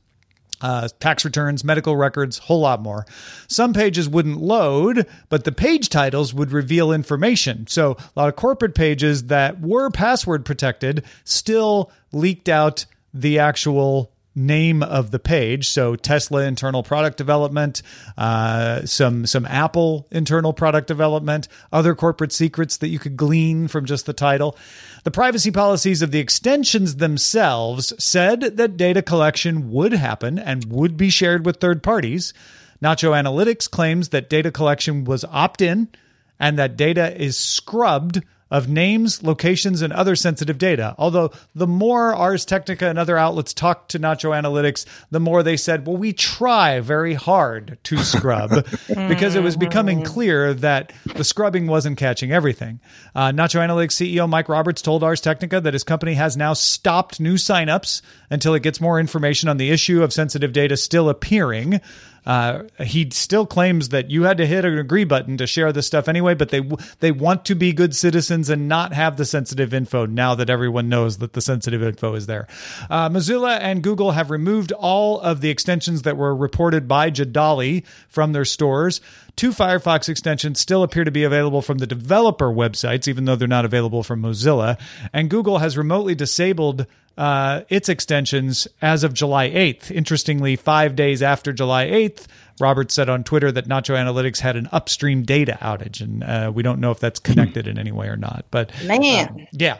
uh, 0.61 0.87
tax 0.99 1.25
returns, 1.25 1.63
medical 1.63 1.95
records, 1.95 2.37
whole 2.37 2.61
lot 2.61 2.81
more. 2.81 3.05
Some 3.47 3.73
pages 3.73 4.09
wouldn't 4.09 4.41
load, 4.41 5.07
but 5.29 5.43
the 5.43 5.51
page 5.51 5.89
titles 5.89 6.33
would 6.33 6.51
reveal 6.51 6.91
information. 6.91 7.67
So 7.67 7.91
a 7.91 8.19
lot 8.19 8.29
of 8.29 8.35
corporate 8.35 8.75
pages 8.75 9.25
that 9.25 9.61
were 9.61 9.89
password 9.89 10.45
protected 10.45 11.05
still 11.23 11.91
leaked 12.11 12.49
out 12.49 12.85
the 13.13 13.39
actual 13.39 14.11
name 14.35 14.83
of 14.83 15.11
the 15.11 15.19
page. 15.19 15.67
So 15.67 15.95
Tesla 15.95 16.43
internal 16.43 16.83
product 16.83 17.17
development, 17.17 17.81
uh, 18.17 18.85
some 18.85 19.25
some 19.25 19.45
Apple 19.45 20.07
internal 20.11 20.53
product 20.53 20.87
development, 20.87 21.47
other 21.71 21.95
corporate 21.95 22.31
secrets 22.31 22.77
that 22.77 22.89
you 22.89 22.99
could 22.99 23.17
glean 23.17 23.67
from 23.67 23.85
just 23.85 24.05
the 24.05 24.13
title. 24.13 24.57
The 25.03 25.11
privacy 25.11 25.51
policies 25.51 26.01
of 26.01 26.11
the 26.11 26.19
extensions 26.19 26.97
themselves 26.97 27.93
said 28.03 28.41
that 28.57 28.77
data 28.77 29.01
collection 29.01 29.71
would 29.71 29.93
happen 29.93 30.37
and 30.37 30.65
would 30.65 30.97
be 30.97 31.09
shared 31.09 31.45
with 31.45 31.57
third 31.57 31.83
parties. 31.83 32.33
Nacho 32.81 33.11
Analytics 33.11 33.69
claims 33.69 34.09
that 34.09 34.29
data 34.29 34.51
collection 34.51 35.03
was 35.03 35.25
opt 35.25 35.61
in 35.61 35.89
and 36.39 36.57
that 36.57 36.77
data 36.77 37.21
is 37.21 37.37
scrubbed 37.37 38.23
of 38.51 38.67
names, 38.67 39.23
locations, 39.23 39.81
and 39.81 39.93
other 39.93 40.15
sensitive 40.15 40.57
data. 40.57 40.95
Although 40.97 41.31
the 41.53 41.67
more 41.67 42.13
Ars 42.13 42.45
Technica 42.45 42.87
and 42.87 42.97
other 42.97 43.17
outlets 43.17 43.53
talked 43.53 43.91
to 43.91 43.99
Nacho 43.99 44.31
Analytics, 44.31 44.85
the 45.11 45.19
more 45.19 45.43
they 45.43 45.57
said, 45.57 45.85
well, 45.85 45.97
we 45.97 46.13
try 46.13 46.79
very 46.79 47.13
hard 47.13 47.77
to 47.83 47.97
scrub 47.97 48.49
because 48.87 49.35
it 49.35 49.43
was 49.43 49.55
becoming 49.55 50.03
clear 50.03 50.53
that 50.55 50.91
the 51.15 51.23
scrubbing 51.23 51.67
wasn't 51.67 51.97
catching 51.97 52.31
everything. 52.31 52.79
Uh, 53.15 53.31
Nacho 53.31 53.59
Analytics 53.59 53.93
CEO 53.93 54.27
Mike 54.27 54.49
Roberts 54.49 54.81
told 54.81 55.03
Ars 55.03 55.21
Technica 55.21 55.61
that 55.61 55.73
his 55.73 55.83
company 55.83 56.13
has 56.15 56.35
now 56.35 56.53
stopped 56.53 57.19
new 57.19 57.35
signups 57.35 58.01
until 58.29 58.53
it 58.53 58.63
gets 58.63 58.81
more 58.81 58.99
information 58.99 59.49
on 59.49 59.57
the 59.57 59.69
issue 59.69 60.03
of 60.03 60.13
sensitive 60.13 60.53
data 60.53 60.75
still 60.77 61.09
appearing. 61.09 61.81
Uh, 62.25 62.63
he 62.79 63.09
still 63.11 63.45
claims 63.45 63.89
that 63.89 64.09
you 64.09 64.23
had 64.23 64.37
to 64.37 64.45
hit 64.45 64.65
an 64.65 64.77
agree 64.77 65.03
button 65.03 65.37
to 65.37 65.47
share 65.47 65.71
this 65.71 65.87
stuff 65.87 66.07
anyway, 66.07 66.33
but 66.33 66.49
they 66.49 66.61
they 66.99 67.11
want 67.11 67.45
to 67.45 67.55
be 67.55 67.73
good 67.73 67.95
citizens 67.95 68.49
and 68.49 68.67
not 68.67 68.93
have 68.93 69.17
the 69.17 69.25
sensitive 69.25 69.73
info 69.73 70.05
now 70.05 70.35
that 70.35 70.49
everyone 70.49 70.89
knows 70.89 71.17
that 71.19 71.33
the 71.33 71.41
sensitive 71.41 71.81
info 71.83 72.13
is 72.15 72.25
there. 72.25 72.47
Uh, 72.89 73.09
Mozilla 73.09 73.59
and 73.59 73.81
Google 73.83 74.11
have 74.11 74.29
removed 74.29 74.71
all 74.71 75.19
of 75.19 75.41
the 75.41 75.49
extensions 75.49 76.03
that 76.03 76.17
were 76.17 76.35
reported 76.35 76.87
by 76.87 77.09
Jadali 77.11 77.85
from 78.07 78.33
their 78.33 78.45
stores. 78.45 79.01
Two 79.39 79.51
Firefox 79.51 80.09
extensions 80.09 80.59
still 80.59 80.83
appear 80.83 81.05
to 81.05 81.11
be 81.11 81.23
available 81.23 81.61
from 81.61 81.77
the 81.77 81.87
developer 81.87 82.47
websites, 82.51 83.07
even 83.07 83.23
though 83.23 83.37
they're 83.37 83.47
not 83.47 83.63
available 83.63 84.03
from 84.03 84.21
Mozilla. 84.21 84.77
And 85.13 85.29
Google 85.29 85.59
has 85.59 85.77
remotely 85.77 86.13
disabled 86.13 86.85
uh, 87.17 87.61
its 87.69 87.87
extensions 87.87 88.67
as 88.81 89.05
of 89.05 89.13
July 89.13 89.49
8th. 89.49 89.91
Interestingly, 89.91 90.57
five 90.57 90.97
days 90.97 91.21
after 91.21 91.53
July 91.53 91.85
8th, 91.85 92.25
Robert 92.59 92.91
said 92.91 93.07
on 93.07 93.23
Twitter 93.23 93.49
that 93.49 93.65
Nacho 93.65 93.95
Analytics 93.95 94.41
had 94.41 94.57
an 94.57 94.67
upstream 94.73 95.23
data 95.23 95.57
outage, 95.61 96.01
and 96.01 96.21
uh, 96.21 96.51
we 96.53 96.61
don't 96.61 96.81
know 96.81 96.91
if 96.91 96.99
that's 96.99 97.21
connected 97.21 97.65
in 97.65 97.79
any 97.79 97.93
way 97.93 98.07
or 98.07 98.17
not. 98.17 98.43
But 98.51 98.73
man, 98.83 99.01
uh, 99.01 99.45
yeah. 99.53 99.77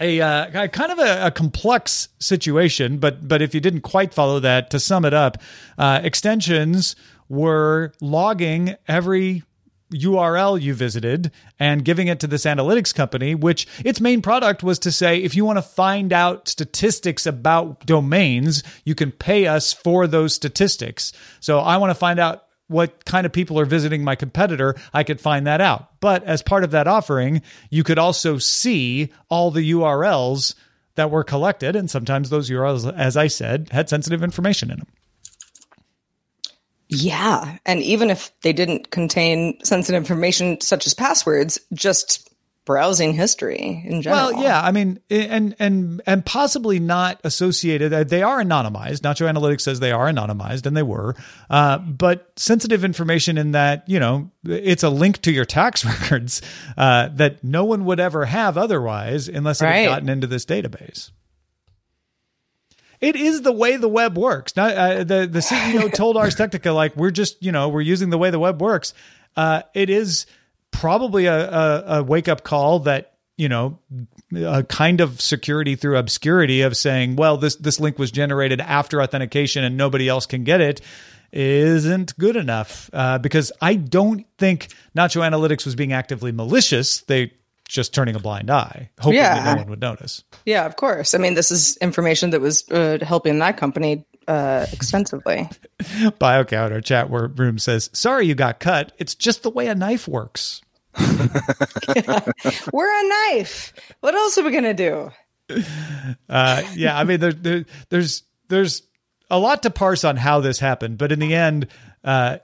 a, 0.00 0.22
uh, 0.22 0.68
kind 0.68 0.90
of 0.90 0.98
a, 0.98 1.26
a, 1.26 1.30
complex 1.30 2.08
situation, 2.18 2.96
but 2.96 3.28
but 3.28 3.42
if 3.42 3.54
you 3.54 3.60
didn't 3.60 3.82
quite 3.82 4.14
follow 4.14 4.40
that, 4.40 4.70
to 4.70 4.80
sum 4.80 5.04
it 5.04 5.12
up, 5.12 5.36
uh, 5.76 6.00
extensions 6.02 6.96
were 7.30 7.92
logging 8.02 8.76
every 8.86 9.44
URL 9.94 10.60
you 10.60 10.74
visited 10.74 11.32
and 11.58 11.84
giving 11.84 12.08
it 12.08 12.20
to 12.20 12.26
this 12.26 12.44
analytics 12.44 12.94
company, 12.94 13.34
which 13.34 13.66
its 13.84 14.00
main 14.00 14.20
product 14.20 14.62
was 14.62 14.78
to 14.80 14.92
say 14.92 15.18
if 15.18 15.34
you 15.34 15.44
want 15.44 15.56
to 15.56 15.62
find 15.62 16.12
out 16.12 16.48
statistics 16.48 17.26
about 17.26 17.86
domains, 17.86 18.62
you 18.84 18.94
can 18.94 19.10
pay 19.10 19.46
us 19.46 19.72
for 19.72 20.06
those 20.06 20.34
statistics. 20.34 21.12
So 21.40 21.60
I 21.60 21.78
want 21.78 21.90
to 21.90 21.94
find 21.94 22.20
out 22.20 22.44
what 22.68 23.04
kind 23.04 23.26
of 23.26 23.32
people 23.32 23.58
are 23.58 23.64
visiting 23.64 24.04
my 24.04 24.14
competitor, 24.14 24.76
I 24.94 25.02
could 25.02 25.20
find 25.20 25.46
that 25.48 25.60
out. 25.60 26.00
But 26.00 26.22
as 26.22 26.40
part 26.40 26.62
of 26.62 26.70
that 26.70 26.86
offering, 26.86 27.42
you 27.68 27.82
could 27.82 27.98
also 27.98 28.38
see 28.38 29.12
all 29.28 29.50
the 29.50 29.72
URLs 29.72 30.54
that 30.94 31.10
were 31.10 31.24
collected. 31.24 31.74
And 31.74 31.90
sometimes 31.90 32.30
those 32.30 32.48
URLs, 32.48 32.96
as 32.96 33.16
I 33.16 33.26
said, 33.26 33.70
had 33.72 33.88
sensitive 33.88 34.22
information 34.22 34.70
in 34.70 34.78
them. 34.78 34.86
Yeah. 36.90 37.58
And 37.64 37.80
even 37.82 38.10
if 38.10 38.32
they 38.42 38.52
didn't 38.52 38.90
contain 38.90 39.58
sensitive 39.64 40.00
information 40.00 40.60
such 40.60 40.86
as 40.86 40.94
passwords, 40.94 41.58
just 41.72 42.30
browsing 42.70 43.12
history 43.14 43.82
in 43.84 44.02
general. 44.02 44.32
Well, 44.32 44.42
yeah, 44.42 44.60
I 44.60 44.70
mean, 44.70 45.00
and 45.10 45.56
and 45.58 46.02
and 46.06 46.24
possibly 46.24 46.78
not 46.78 47.20
associated. 47.24 47.92
Uh, 47.92 48.04
they 48.04 48.22
are 48.22 48.40
anonymized. 48.40 49.00
Nacho 49.00 49.28
Analytics 49.28 49.62
says 49.62 49.80
they 49.80 49.92
are 49.92 50.06
anonymized, 50.06 50.66
and 50.66 50.76
they 50.76 50.82
were. 50.82 51.16
Uh, 51.48 51.78
but 51.78 52.30
sensitive 52.36 52.84
information 52.84 53.38
in 53.38 53.52
that 53.52 53.88
you 53.88 53.98
know 53.98 54.30
it's 54.44 54.82
a 54.82 54.90
link 54.90 55.20
to 55.22 55.32
your 55.32 55.44
tax 55.44 55.84
records 55.84 56.42
uh, 56.76 57.08
that 57.14 57.42
no 57.42 57.64
one 57.64 57.84
would 57.86 58.00
ever 58.00 58.24
have 58.24 58.56
otherwise 58.56 59.28
unless 59.28 59.60
it 59.60 59.64
right. 59.64 59.76
had 59.78 59.88
gotten 59.88 60.08
into 60.08 60.26
this 60.26 60.44
database. 60.44 61.10
It 63.00 63.16
is 63.16 63.42
the 63.42 63.52
way 63.52 63.76
the 63.76 63.88
web 63.88 64.18
works. 64.18 64.52
Uh, 64.56 65.04
the 65.04 65.26
the 65.26 65.38
CEO 65.40 65.92
told 65.94 66.16
Ars 66.16 66.34
Technica 66.34 66.72
like 66.72 66.96
we're 66.96 67.10
just 67.10 67.42
you 67.42 67.52
know 67.52 67.68
we're 67.68 67.80
using 67.80 68.10
the 68.10 68.18
way 68.18 68.30
the 68.30 68.38
web 68.38 68.60
works. 68.60 68.94
Uh, 69.36 69.62
it 69.74 69.90
is 69.90 70.26
probably 70.70 71.26
a, 71.26 71.50
a, 71.50 71.84
a 71.98 72.02
wake 72.02 72.28
up 72.28 72.44
call 72.44 72.80
that 72.80 73.14
you 73.36 73.48
know 73.48 73.78
a 74.36 74.62
kind 74.64 75.00
of 75.00 75.20
security 75.20 75.76
through 75.76 75.96
obscurity 75.96 76.60
of 76.60 76.76
saying 76.76 77.16
well 77.16 77.36
this 77.36 77.56
this 77.56 77.80
link 77.80 77.98
was 77.98 78.10
generated 78.10 78.60
after 78.60 79.02
authentication 79.02 79.64
and 79.64 79.76
nobody 79.76 80.08
else 80.08 80.26
can 80.26 80.44
get 80.44 80.60
it 80.60 80.80
isn't 81.32 82.16
good 82.18 82.36
enough 82.36 82.90
uh, 82.92 83.18
because 83.18 83.52
I 83.60 83.74
don't 83.74 84.26
think 84.38 84.68
Nacho 84.96 85.22
Analytics 85.22 85.64
was 85.64 85.74
being 85.76 85.92
actively 85.92 86.32
malicious. 86.32 87.02
They 87.02 87.32
just 87.70 87.94
turning 87.94 88.16
a 88.16 88.18
blind 88.18 88.50
eye, 88.50 88.90
hoping 88.98 89.18
yeah. 89.18 89.42
that 89.42 89.54
no 89.54 89.62
one 89.62 89.70
would 89.70 89.80
notice. 89.80 90.24
Yeah, 90.44 90.66
of 90.66 90.76
course. 90.76 91.14
I 91.14 91.18
mean, 91.18 91.34
this 91.34 91.50
is 91.50 91.76
information 91.78 92.30
that 92.30 92.40
was 92.40 92.68
uh, 92.70 92.98
helping 93.02 93.38
that 93.38 93.56
company 93.56 94.04
uh, 94.26 94.66
extensively. 94.72 95.48
BioCount, 95.80 96.72
our 96.72 96.80
chat 96.80 97.10
room 97.10 97.58
says, 97.58 97.88
"Sorry, 97.92 98.26
you 98.26 98.34
got 98.34 98.60
cut. 98.60 98.92
It's 98.98 99.14
just 99.14 99.42
the 99.42 99.50
way 99.50 99.68
a 99.68 99.74
knife 99.74 100.08
works." 100.08 100.62
yeah. 100.98 102.20
We're 102.72 103.04
a 103.04 103.08
knife. 103.08 103.72
What 104.00 104.14
else 104.14 104.36
are 104.38 104.44
we 104.44 104.50
gonna 104.50 104.74
do? 104.74 105.10
Uh, 106.28 106.62
yeah, 106.74 106.98
I 106.98 107.04
mean, 107.04 107.20
there, 107.20 107.32
there, 107.32 107.64
there's 107.88 108.24
there's 108.48 108.82
a 109.30 109.38
lot 109.38 109.62
to 109.62 109.70
parse 109.70 110.04
on 110.04 110.16
how 110.16 110.40
this 110.40 110.58
happened, 110.58 110.98
but 110.98 111.12
in 111.12 111.18
the 111.18 111.34
end, 111.34 111.68
uh, 112.04 112.38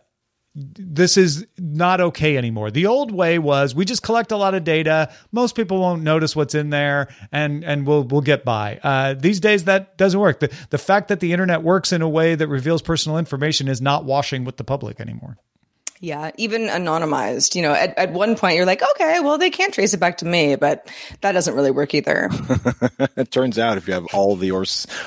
this 0.56 1.18
is 1.18 1.46
not 1.58 2.00
okay 2.00 2.38
anymore. 2.38 2.70
The 2.70 2.86
old 2.86 3.12
way 3.12 3.38
was 3.38 3.74
we 3.74 3.84
just 3.84 4.02
collect 4.02 4.32
a 4.32 4.36
lot 4.36 4.54
of 4.54 4.64
data. 4.64 5.12
Most 5.30 5.54
people 5.54 5.78
won't 5.78 6.02
notice 6.02 6.34
what's 6.34 6.54
in 6.54 6.70
there, 6.70 7.08
and 7.30 7.62
and 7.62 7.86
we'll 7.86 8.04
we'll 8.04 8.22
get 8.22 8.42
by. 8.42 8.80
Uh, 8.82 9.14
these 9.14 9.38
days, 9.38 9.64
that 9.64 9.98
doesn't 9.98 10.18
work. 10.18 10.40
The 10.40 10.50
the 10.70 10.78
fact 10.78 11.08
that 11.08 11.20
the 11.20 11.32
internet 11.32 11.62
works 11.62 11.92
in 11.92 12.00
a 12.00 12.08
way 12.08 12.34
that 12.34 12.48
reveals 12.48 12.80
personal 12.80 13.18
information 13.18 13.68
is 13.68 13.82
not 13.82 14.06
washing 14.06 14.44
with 14.44 14.56
the 14.56 14.64
public 14.64 14.98
anymore. 14.98 15.36
Yeah, 16.00 16.30
even 16.36 16.62
anonymized. 16.62 17.54
You 17.54 17.62
know, 17.62 17.72
at, 17.72 17.96
at 17.98 18.12
one 18.12 18.36
point 18.36 18.56
you're 18.56 18.66
like, 18.66 18.82
okay, 18.92 19.20
well, 19.20 19.38
they 19.38 19.50
can't 19.50 19.72
trace 19.72 19.94
it 19.94 20.00
back 20.00 20.18
to 20.18 20.26
me, 20.26 20.56
but 20.56 20.90
that 21.22 21.32
doesn't 21.32 21.54
really 21.54 21.70
work 21.70 21.94
either. 21.94 22.28
it 23.16 23.30
turns 23.30 23.58
out 23.58 23.78
if 23.78 23.88
you 23.88 23.94
have 23.94 24.06
all 24.12 24.36
the 24.36 24.50
or 24.50 24.64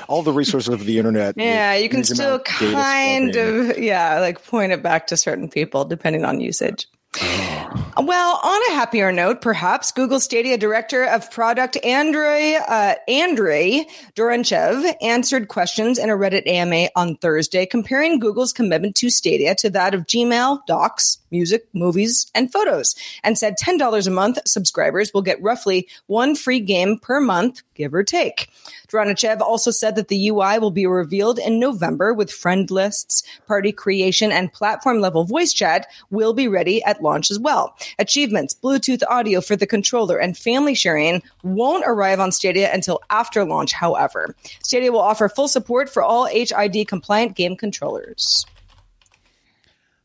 all 0.08 0.22
the 0.22 0.32
resources 0.32 0.72
of 0.72 0.84
the 0.84 0.98
internet, 0.98 1.34
yeah, 1.38 1.74
you 1.74 1.88
can 1.88 2.04
still 2.04 2.40
kind 2.40 3.36
of 3.36 3.78
yeah, 3.78 4.18
like 4.20 4.44
point 4.44 4.72
it 4.72 4.82
back 4.82 5.06
to 5.08 5.16
certain 5.16 5.48
people 5.48 5.84
depending 5.84 6.24
on 6.24 6.40
usage. 6.40 6.86
Well, 7.12 8.40
on 8.42 8.60
a 8.70 8.74
happier 8.74 9.10
note, 9.10 9.40
perhaps 9.42 9.90
Google 9.90 10.20
Stadia 10.20 10.56
director 10.56 11.04
of 11.04 11.30
product 11.30 11.76
Andrei 11.84 12.54
uh, 12.54 12.94
Andrei 13.08 13.84
Doronichev 14.14 14.94
answered 15.02 15.48
questions 15.48 15.98
in 15.98 16.08
a 16.08 16.14
Reddit 16.14 16.46
AMA 16.46 16.88
on 16.94 17.16
Thursday, 17.16 17.66
comparing 17.66 18.20
Google's 18.20 18.52
commitment 18.52 18.94
to 18.96 19.10
Stadia 19.10 19.54
to 19.56 19.70
that 19.70 19.94
of 19.94 20.06
Gmail, 20.06 20.64
Docs, 20.66 21.18
music, 21.30 21.66
movies, 21.72 22.30
and 22.34 22.52
photos, 22.52 22.94
and 23.24 23.36
said 23.36 23.56
$10 23.60 24.06
a 24.06 24.10
month 24.10 24.38
subscribers 24.46 25.12
will 25.12 25.22
get 25.22 25.42
roughly 25.42 25.88
one 26.06 26.36
free 26.36 26.60
game 26.60 26.96
per 26.96 27.20
month, 27.20 27.62
give 27.74 27.92
or 27.92 28.04
take. 28.04 28.48
Doronichev 28.90 29.40
also 29.40 29.70
said 29.70 29.96
that 29.96 30.08
the 30.08 30.28
UI 30.28 30.58
will 30.58 30.70
be 30.70 30.86
revealed 30.86 31.38
in 31.38 31.60
November 31.60 32.12
with 32.12 32.32
friend 32.32 32.70
lists, 32.70 33.22
party 33.46 33.72
creation, 33.72 34.32
and 34.32 34.52
platform 34.52 35.00
level 35.00 35.24
voice 35.24 35.52
chat 35.52 35.86
will 36.10 36.32
be 36.32 36.48
ready 36.48 36.82
at 36.84 37.02
launch 37.02 37.30
as 37.30 37.38
well. 37.38 37.76
Achievements, 37.98 38.54
Bluetooth 38.54 39.02
audio 39.08 39.40
for 39.40 39.56
the 39.56 39.66
controller, 39.66 40.18
and 40.18 40.36
family 40.36 40.74
sharing 40.74 41.22
won't 41.42 41.84
arrive 41.86 42.20
on 42.20 42.32
Stadia 42.32 42.72
until 42.72 43.00
after 43.10 43.44
launch, 43.44 43.72
however. 43.72 44.34
Stadia 44.62 44.90
will 44.90 45.00
offer 45.00 45.28
full 45.28 45.48
support 45.48 45.88
for 45.88 46.02
all 46.02 46.26
HID 46.26 46.88
compliant 46.88 47.36
game 47.36 47.56
controllers. 47.56 48.44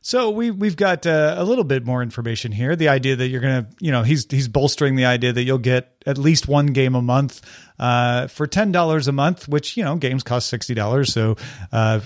So 0.05 0.29
we 0.29 0.51
we've 0.51 0.75
got 0.75 1.07
uh, 1.07 1.33
a 1.35 1.43
little 1.43 1.63
bit 1.63 1.83
more 1.83 2.03
information 2.03 2.51
here. 2.51 2.75
The 2.75 2.89
idea 2.89 3.15
that 3.15 3.27
you're 3.29 3.41
gonna, 3.41 3.67
you 3.79 3.91
know, 3.91 4.03
he's 4.03 4.27
he's 4.29 4.47
bolstering 4.47 4.97
the 4.97 5.05
idea 5.05 5.33
that 5.33 5.43
you'll 5.45 5.57
get 5.57 6.03
at 6.05 6.19
least 6.19 6.47
one 6.47 6.67
game 6.67 6.93
a 6.93 7.01
month 7.01 7.41
uh, 7.79 8.27
for 8.27 8.45
ten 8.45 8.71
dollars 8.71 9.07
a 9.07 9.11
month, 9.11 9.47
which 9.47 9.75
you 9.75 9.83
know 9.83 9.95
games 9.95 10.21
cost 10.21 10.47
sixty 10.47 10.75
dollars. 10.75 11.11
So 11.11 11.37
uh, 11.71 12.01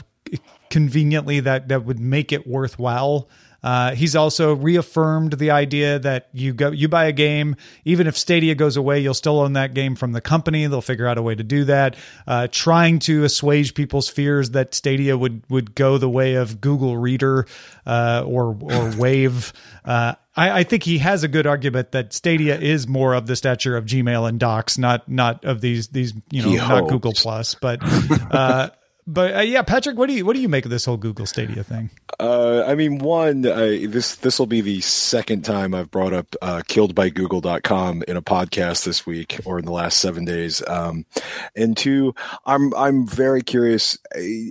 conveniently, 0.69 1.41
that 1.41 1.67
that 1.67 1.83
would 1.83 1.99
make 1.99 2.31
it 2.31 2.47
worthwhile 2.47 3.27
uh, 3.63 3.95
he's 3.95 4.15
also 4.15 4.55
reaffirmed 4.55 5.33
the 5.33 5.51
idea 5.51 5.99
that 5.99 6.29
you 6.33 6.53
go 6.53 6.71
you 6.71 6.87
buy 6.87 7.05
a 7.05 7.11
game, 7.11 7.55
even 7.85 8.07
if 8.07 8.17
Stadia 8.17 8.55
goes 8.55 8.77
away, 8.77 8.99
you'll 8.99 9.13
still 9.13 9.39
own 9.39 9.53
that 9.53 9.73
game 9.73 9.95
from 9.95 10.11
the 10.11 10.21
company. 10.21 10.65
They'll 10.67 10.81
figure 10.81 11.07
out 11.07 11.17
a 11.17 11.21
way 11.21 11.35
to 11.35 11.43
do 11.43 11.65
that. 11.65 11.95
Uh, 12.27 12.47
trying 12.51 12.99
to 12.99 13.23
assuage 13.23 13.73
people's 13.73 14.09
fears 14.09 14.51
that 14.51 14.73
Stadia 14.73 15.17
would 15.17 15.43
would 15.49 15.75
go 15.75 15.97
the 15.97 16.09
way 16.09 16.35
of 16.35 16.61
Google 16.61 16.97
Reader 16.97 17.45
uh, 17.85 18.23
or 18.25 18.57
or 18.61 18.95
Wave. 18.97 19.53
Uh, 19.83 20.15
I, 20.35 20.59
I, 20.59 20.63
think 20.63 20.83
he 20.83 20.99
has 20.99 21.23
a 21.23 21.27
good 21.27 21.47
argument 21.47 21.91
that 21.91 22.13
Stadia 22.13 22.57
is 22.57 22.87
more 22.87 23.13
of 23.13 23.27
the 23.27 23.35
stature 23.35 23.75
of 23.75 23.85
Gmail 23.85 24.27
and 24.29 24.39
Docs, 24.39 24.77
not 24.77 25.09
not 25.09 25.43
of 25.43 25.61
these 25.61 25.89
these 25.89 26.13
you 26.31 26.43
know 26.43 26.49
he 26.49 26.57
not 26.57 26.67
hopes. 26.67 26.91
Google 26.91 27.13
Plus, 27.13 27.55
but 27.55 27.79
uh, 28.31 28.69
but 29.09 29.35
uh, 29.35 29.39
yeah, 29.39 29.63
Patrick, 29.63 29.97
what 29.97 30.07
do 30.07 30.13
you 30.13 30.23
what 30.23 30.35
do 30.35 30.41
you 30.41 30.47
make 30.47 30.65
of 30.65 30.71
this 30.71 30.85
whole 30.85 30.95
Google 30.95 31.25
Stadia 31.25 31.63
thing? 31.63 31.89
Uh, 32.19 32.63
I 32.67 32.75
mean, 32.75 32.99
one, 32.99 33.43
uh, 33.43 33.77
this 33.87 34.15
this 34.17 34.37
will 34.37 34.45
be 34.45 34.61
the 34.61 34.81
second 34.81 35.43
time 35.43 35.73
I've 35.73 35.89
brought 35.89 36.13
up 36.13 36.35
uh, 36.43 36.61
killedbygoogle.com 36.67 38.03
in 38.07 38.17
a 38.17 38.21
podcast 38.21 38.85
this 38.85 39.07
week 39.07 39.39
or 39.45 39.57
in 39.57 39.65
the 39.65 39.71
last 39.71 39.97
seven 39.97 40.25
days. 40.25 40.61
Um, 40.67 41.07
and 41.55 41.75
two, 41.75 42.13
I'm 42.45 42.71
I'm 42.75 43.07
very 43.07 43.41
curious. 43.41 43.97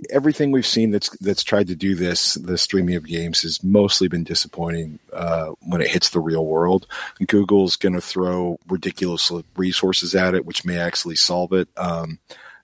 Everything 0.09 0.51
we've 0.51 0.67
seen 0.67 0.91
that's 0.91 1.09
that's 1.19 1.43
tried 1.43 1.67
to 1.67 1.75
do 1.75 1.95
this, 1.95 2.33
the 2.33 2.57
streaming 2.57 2.95
of 2.95 3.05
games, 3.05 3.43
has 3.43 3.63
mostly 3.63 4.09
been 4.09 4.25
disappointing 4.25 4.99
uh, 5.13 5.51
when 5.61 5.79
it 5.79 5.87
hits 5.87 6.09
the 6.09 6.19
real 6.19 6.45
world. 6.45 6.85
Google's 7.25 7.77
going 7.77 7.95
to 7.95 8.01
throw 8.01 8.59
ridiculous 8.67 9.31
resources 9.55 10.15
at 10.15 10.35
it, 10.35 10.45
which 10.45 10.65
may 10.65 10.77
actually 10.77 11.15
solve 11.15 11.53
it. 11.53 11.69
Um, 11.77 12.19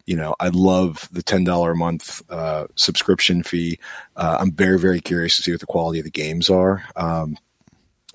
you 0.06 0.16
know, 0.16 0.36
I 0.40 0.50
love 0.50 1.10
the 1.12 1.24
ten 1.24 1.44
dollar 1.44 1.72
a 1.72 1.76
month 1.76 2.22
uh, 2.30 2.68
subscription 2.76 3.44
fee. 3.44 3.80
Uh, 4.16 4.38
I'm 4.40 4.52
very 4.52 4.80
very 4.80 5.02
curious 5.02 5.36
to 5.38 5.44
see 5.44 5.52
what 5.52 5.60
the 5.60 5.66
quality 5.66 6.00
of 6.00 6.06
the 6.06 6.12
games 6.12 6.50
are. 6.50 6.84
Um, 6.96 7.38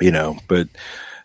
you 0.01 0.11
know, 0.11 0.39
but 0.49 0.69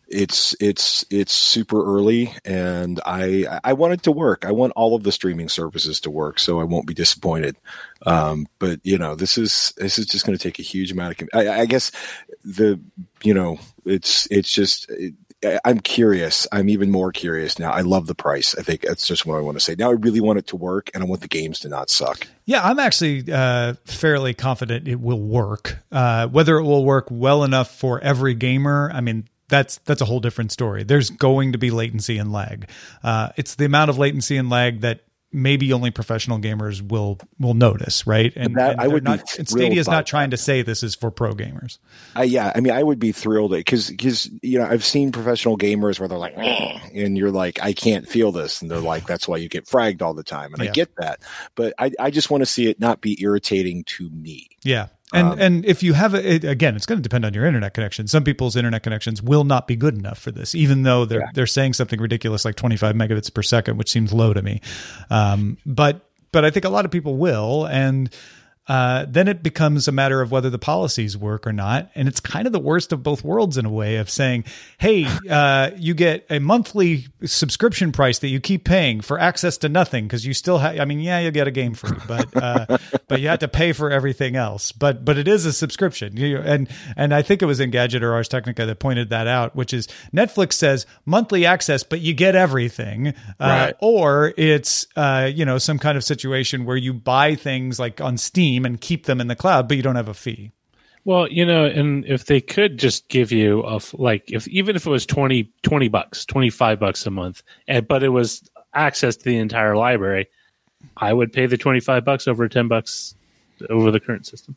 it's 0.08 0.56
it's 0.60 1.06
it's 1.10 1.34
super 1.34 1.84
early, 1.84 2.34
and 2.44 3.00
I 3.06 3.60
I 3.64 3.74
want 3.74 3.94
it 3.94 4.04
to 4.04 4.12
work. 4.12 4.46
I 4.46 4.52
want 4.52 4.74
all 4.76 4.96
of 4.96 5.04
the 5.04 5.12
streaming 5.12 5.50
services 5.50 6.00
to 6.02 6.12
work, 6.12 6.40
so 6.40 6.60
I 6.60 6.64
won't 6.64 6.88
be 6.88 6.94
disappointed. 6.94 7.56
Um, 8.06 8.48
but 8.60 8.80
you 8.84 8.98
know, 8.98 9.16
this 9.16 9.38
is 9.38 9.74
this 9.78 9.98
is 9.98 10.06
just 10.06 10.26
going 10.26 10.38
to 10.38 10.44
take 10.44 10.60
a 10.60 10.64
huge 10.64 10.92
amount 10.92 11.22
of. 11.22 11.30
I, 11.34 11.62
I 11.62 11.66
guess 11.66 11.92
the 12.44 12.80
you 13.24 13.34
know 13.34 13.60
it's 13.86 14.28
it's 14.32 14.52
just. 14.52 14.90
It, 14.90 15.14
I'm 15.64 15.80
curious. 15.80 16.48
I'm 16.52 16.70
even 16.70 16.92
more 16.92 17.12
curious 17.12 17.60
now. 17.60 17.72
I 17.72 17.82
love 17.82 18.08
the 18.08 18.16
price. 18.16 18.56
I 18.58 18.62
think 18.62 18.82
that's 18.82 19.08
just 19.08 19.26
what 19.26 19.38
I 19.38 19.42
want 19.42 19.58
to 19.58 19.64
say. 19.64 19.76
Now 19.78 19.90
I 19.90 19.94
really 19.94 20.22
want 20.22 20.40
it 20.40 20.48
to 20.48 20.56
work, 20.56 20.90
and 20.94 21.04
I 21.04 21.06
want 21.08 21.22
the 21.22 21.28
games 21.28 21.60
to 21.60 21.70
not 21.70 21.90
suck. 21.90 22.28
Yeah, 22.46 22.62
I'm 22.64 22.80
actually 22.80 23.32
uh, 23.32 23.74
fairly 23.86 24.34
confident 24.34 24.88
it 24.88 25.00
will 25.00 25.22
work. 25.22 25.78
Uh, 25.92 26.28
whether 26.28 26.58
it 26.58 26.64
will 26.64 26.86
work 26.86 27.08
well 27.10 27.44
enough 27.44 27.76
for 27.76 28.00
every 28.02 28.34
gamer, 28.34 28.92
I 28.94 29.02
mean, 29.02 29.28
that's 29.48 29.78
that's 29.80 30.02
a 30.02 30.06
whole 30.06 30.20
different 30.20 30.52
story. 30.52 30.84
There's 30.84 31.10
going 31.10 31.52
to 31.52 31.58
be 31.58 31.72
latency 31.72 32.18
and 32.18 32.32
lag. 32.32 32.70
Uh, 33.04 33.30
it's 33.38 33.56
the 33.56 33.66
amount 33.66 33.90
of 33.90 33.98
latency 33.98 34.38
and 34.38 34.50
lag 34.50 34.82
that 34.82 35.02
maybe 35.36 35.74
only 35.74 35.92
professional 35.92 36.40
gamers 36.40 36.82
will 36.82 37.20
will 37.40 37.54
notice, 37.54 38.08
right? 38.08 38.32
And, 38.36 38.56
that- 38.56 38.72
and 38.74 38.82
I 38.82 38.88
would 38.88 39.04
not, 39.04 39.20
and 39.38 39.48
thrilled 39.48 39.50
Stadia's 39.50 39.88
not 39.88 40.08
trying 40.08 40.32
to 40.32 40.38
say 40.38 40.62
this 40.62 40.82
is 40.82 40.96
for 40.96 41.12
pro 41.12 41.34
gamers. 41.34 41.78
I, 42.16 42.24
yeah, 42.24 42.52
I 42.56 42.62
mean, 42.62 42.74
I 42.74 42.82
would 42.82 42.98
be 43.00 43.12
thrilled 43.12 43.52
because 43.52 43.90
because 43.90 44.30
you 44.42 44.58
know 44.60 44.66
I've 44.66 44.86
seen 44.86 45.12
professional 45.12 45.58
gamers 45.58 46.00
where 46.00 46.08
they're 46.08 46.18
like, 46.18 46.36
and 46.38 47.18
you're 47.18 47.32
like, 47.32 47.62
I 47.62 47.74
can't 47.74 48.08
feel 48.08 48.32
this, 48.32 48.62
and 48.62 48.72
they're 48.72 48.80
like, 48.80 49.06
that's 49.06 49.28
why 49.28 49.38
you 49.38 49.50
get 49.50 49.66
fragged 49.66 50.02
all 50.02 50.14
the 50.14 50.24
time, 50.24 50.54
and 50.54 50.64
Yeah. 50.64 50.70
I 50.70 50.74
get 50.74 50.96
that, 50.96 51.20
but 51.56 51.74
I 51.78 51.92
I 52.00 52.10
just 52.12 52.30
want 52.30 52.42
to 52.42 52.46
see 52.46 52.70
it 52.70 52.80
not 52.80 53.02
be 53.02 53.22
irritating 53.22 53.84
to 53.98 54.10
me. 54.10 54.48
Yeah. 54.64 54.88
And 55.16 55.28
Um, 55.30 55.40
and 55.40 55.66
if 55.66 55.82
you 55.82 55.94
have 55.94 56.14
a, 56.14 56.34
it, 56.36 56.44
again, 56.44 56.76
it's 56.76 56.86
going 56.86 57.00
to 57.00 57.04
depend 57.04 57.26
on 57.26 57.34
your 57.34 57.46
internet 57.46 57.74
connection. 57.74 58.08
Some 58.08 58.24
people's 58.24 58.56
internet 58.56 58.84
connections 58.84 59.22
will 59.22 59.44
not 59.44 59.68
be 59.68 59.76
good 59.76 59.98
enough 59.98 60.20
for 60.20 60.32
this, 60.32 60.54
even 60.54 60.84
though 60.84 61.06
they're 61.06 61.30
they're 61.34 61.48
saying 61.48 61.74
something 61.74 62.00
ridiculous 62.00 62.46
like 62.46 62.56
25 62.56 62.96
megabits 62.96 63.34
per 63.34 63.42
second, 63.42 63.78
which 63.78 63.90
seems 63.90 64.14
low 64.14 64.34
to 64.34 64.42
me. 64.42 64.62
Um, 65.10 65.58
but 65.66 66.10
but 66.32 66.44
I 66.44 66.52
think 66.52 66.66
a 66.66 66.70
lot 66.70 66.86
of 66.86 66.92
people 66.92 67.16
will, 67.18 67.66
and 67.66 68.10
uh, 68.68 69.06
then 69.08 69.28
it 69.28 69.44
becomes 69.44 69.88
a 69.88 69.92
matter 69.92 70.22
of 70.22 70.32
whether 70.32 70.50
the 70.50 70.58
policies 70.60 71.18
work 71.18 71.46
or 71.46 71.54
not. 71.54 71.90
And 71.96 72.08
it's 72.08 72.20
kind 72.20 72.48
of 72.48 72.54
the 72.54 72.60
worst 72.60 72.92
of 72.94 73.04
both 73.04 73.24
worlds 73.24 73.58
in 73.58 73.66
a 73.66 73.70
way 73.70 73.98
of 73.98 74.10
saying, 74.10 74.46
hey, 74.78 75.06
uh, 75.30 75.72
you 75.78 75.94
get 75.94 76.26
a 76.30 76.40
monthly 76.40 77.08
subscription 77.26 77.92
price 77.92 78.20
that 78.20 78.30
you 78.30 78.40
keep 78.40 78.64
paying 78.64 79.02
for 79.02 79.20
access 79.20 79.58
to 79.58 79.70
nothing 79.70 80.06
because 80.06 80.26
you 80.26 80.34
still 80.34 80.60
have, 80.60 80.80
I 80.80 80.86
mean, 80.86 81.00
yeah, 81.00 81.20
you'll 81.20 81.32
get 81.32 81.48
a 81.48 81.52
game 81.52 81.74
free, 81.74 81.98
but, 82.08 82.36
uh, 82.36 82.78
but 83.08 83.20
you 83.22 83.28
have 83.28 83.40
to 83.40 83.48
pay 83.48 83.74
for 83.74 83.92
everything 83.92 84.36
else. 84.36 84.72
But, 84.72 85.04
but 85.04 85.18
it 85.18 85.28
is 85.28 85.46
a 85.46 85.54
subscription. 85.54 86.16
You, 86.16 86.38
and, 86.38 86.70
and 86.96 87.14
I 87.14 87.22
think 87.22 87.42
it 87.42 87.46
was 87.46 87.60
Engadget 87.60 88.02
or 88.02 88.14
Ars 88.14 88.28
Technica 88.28 88.66
that 88.66 88.80
pointed 88.80 89.10
that 89.10 89.28
out, 89.28 89.56
which 89.56 89.74
is 89.74 89.88
Netflix 90.14 90.54
says 90.54 90.86
monthly 91.06 91.46
access, 91.46 91.84
but 91.84 92.00
you 92.02 92.14
get 92.14 92.36
everything. 92.36 93.10
Uh, 93.40 93.54
Right. 93.56 93.76
or 93.80 94.34
it's 94.38 94.86
uh, 94.96 95.30
you 95.34 95.44
know 95.46 95.58
some 95.58 95.80
kind 95.80 95.98
of 95.98 96.04
situation 96.04 96.66
where 96.66 96.78
you 96.78 96.94
buy 96.94 97.36
things 97.36 97.80
like 97.80 98.00
on 98.02 98.18
Steam 98.18 98.55
and 98.64 98.80
keep 98.80 99.06
them 99.08 99.20
in 99.20 99.28
the 99.28 99.36
cloud, 99.36 99.68
but 99.68 99.76
you 99.76 99.84
don't 99.84 99.96
have 99.96 100.08
a 100.08 100.14
fee. 100.14 100.52
Well, 101.04 101.28
you 101.30 101.46
know, 101.46 101.66
and 101.66 102.06
if 102.06 102.26
they 102.26 102.40
could 102.42 102.78
just 102.78 103.10
give 103.10 103.32
you 103.32 103.64
a 103.64 103.76
f- 103.76 103.94
like 103.98 104.32
if 104.32 104.48
even 104.48 104.76
if 104.76 104.86
it 104.86 104.90
was 104.90 105.06
20, 105.06 105.52
20 105.64 105.88
bucks, 105.90 106.26
25 106.26 106.80
bucks 106.80 107.06
a 107.06 107.12
month, 107.12 107.44
and 107.68 107.88
but 107.88 108.02
it 108.04 108.10
was 108.10 108.48
access 108.74 109.16
to 109.18 109.24
the 109.26 109.38
entire 109.38 109.76
library, 109.76 110.28
I 110.98 111.12
would 111.14 111.34
pay 111.34 111.46
the 111.48 111.58
25 111.58 112.06
bucks 112.06 112.28
over 112.28 112.48
10 112.48 112.68
bucks 112.68 113.16
over 113.70 113.92
the 113.92 114.00
current 114.00 114.26
system. 114.26 114.56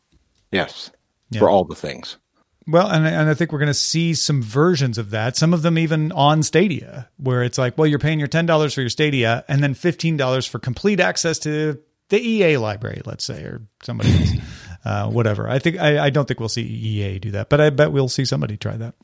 Yes, 0.51 0.91
Yeah. 1.31 1.39
for 1.39 1.49
all 1.49 1.65
the 1.65 1.75
things. 1.75 2.17
Well, 2.67 2.87
and 2.89 3.05
and 3.05 3.29
I 3.29 3.33
think 3.33 3.51
we're 3.51 3.59
going 3.59 3.67
to 3.67 3.73
see 3.73 4.13
some 4.13 4.41
versions 4.43 4.97
of 4.99 5.09
that. 5.11 5.35
Some 5.37 5.53
of 5.53 5.61
them 5.63 5.77
even 5.79 6.11
on 6.11 6.43
Stadia, 6.43 7.09
where 7.17 7.43
it's 7.43 7.57
like, 7.57 7.77
well, 7.77 7.87
you're 7.87 7.97
paying 7.99 8.19
your 8.19 8.27
ten 8.27 8.45
dollars 8.45 8.73
for 8.75 8.81
your 8.81 8.89
Stadia, 8.91 9.43
and 9.47 9.63
then 9.63 9.73
fifteen 9.73 10.17
dollars 10.17 10.45
for 10.45 10.59
complete 10.59 10.99
access 10.99 11.39
to 11.39 11.79
the 12.09 12.19
EA 12.19 12.57
library, 12.57 13.01
let's 13.05 13.23
say, 13.23 13.43
or 13.43 13.61
somebody 13.83 14.11
else, 14.11 14.31
uh, 14.85 15.09
whatever. 15.09 15.47
I 15.47 15.59
think 15.59 15.79
I, 15.79 16.05
I 16.05 16.09
don't 16.09 16.27
think 16.27 16.39
we'll 16.39 16.49
see 16.49 16.63
EA 16.63 17.19
do 17.19 17.31
that, 17.31 17.49
but 17.49 17.61
I 17.61 17.69
bet 17.69 17.91
we'll 17.91 18.09
see 18.09 18.25
somebody 18.25 18.57
try 18.57 18.77
that. 18.77 18.95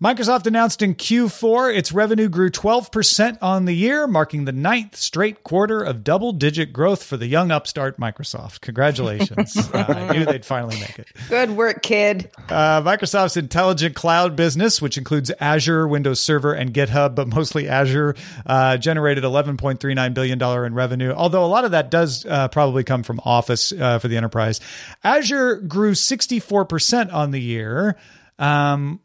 Microsoft 0.00 0.46
announced 0.46 0.80
in 0.80 0.94
Q4 0.94 1.76
its 1.76 1.90
revenue 1.90 2.28
grew 2.28 2.50
12% 2.50 3.38
on 3.42 3.64
the 3.64 3.74
year, 3.74 4.06
marking 4.06 4.44
the 4.44 4.52
ninth 4.52 4.94
straight 4.94 5.42
quarter 5.42 5.82
of 5.82 6.04
double 6.04 6.32
digit 6.32 6.72
growth 6.72 7.02
for 7.02 7.16
the 7.16 7.26
young 7.26 7.50
upstart 7.50 7.98
Microsoft. 7.98 8.60
Congratulations. 8.60 9.56
uh, 9.74 9.84
I 9.88 10.12
knew 10.16 10.24
they'd 10.24 10.44
finally 10.44 10.78
make 10.78 11.00
it. 11.00 11.08
Good 11.28 11.50
work, 11.50 11.82
kid. 11.82 12.30
Uh, 12.48 12.80
Microsoft's 12.82 13.36
intelligent 13.36 13.96
cloud 13.96 14.36
business, 14.36 14.80
which 14.80 14.96
includes 14.96 15.32
Azure, 15.40 15.88
Windows 15.88 16.20
Server, 16.20 16.52
and 16.52 16.72
GitHub, 16.72 17.16
but 17.16 17.26
mostly 17.26 17.68
Azure, 17.68 18.14
uh, 18.46 18.76
generated 18.76 19.24
$11.39 19.24 20.14
billion 20.14 20.40
in 20.40 20.74
revenue, 20.74 21.12
although 21.12 21.44
a 21.44 21.48
lot 21.50 21.64
of 21.64 21.72
that 21.72 21.90
does 21.90 22.24
uh, 22.24 22.46
probably 22.46 22.84
come 22.84 23.02
from 23.02 23.20
Office 23.24 23.72
uh, 23.72 23.98
for 23.98 24.06
the 24.06 24.16
enterprise. 24.16 24.60
Azure 25.02 25.56
grew 25.56 25.90
64% 25.90 27.12
on 27.12 27.32
the 27.32 27.40
year. 27.40 27.96
Um, 28.38 29.00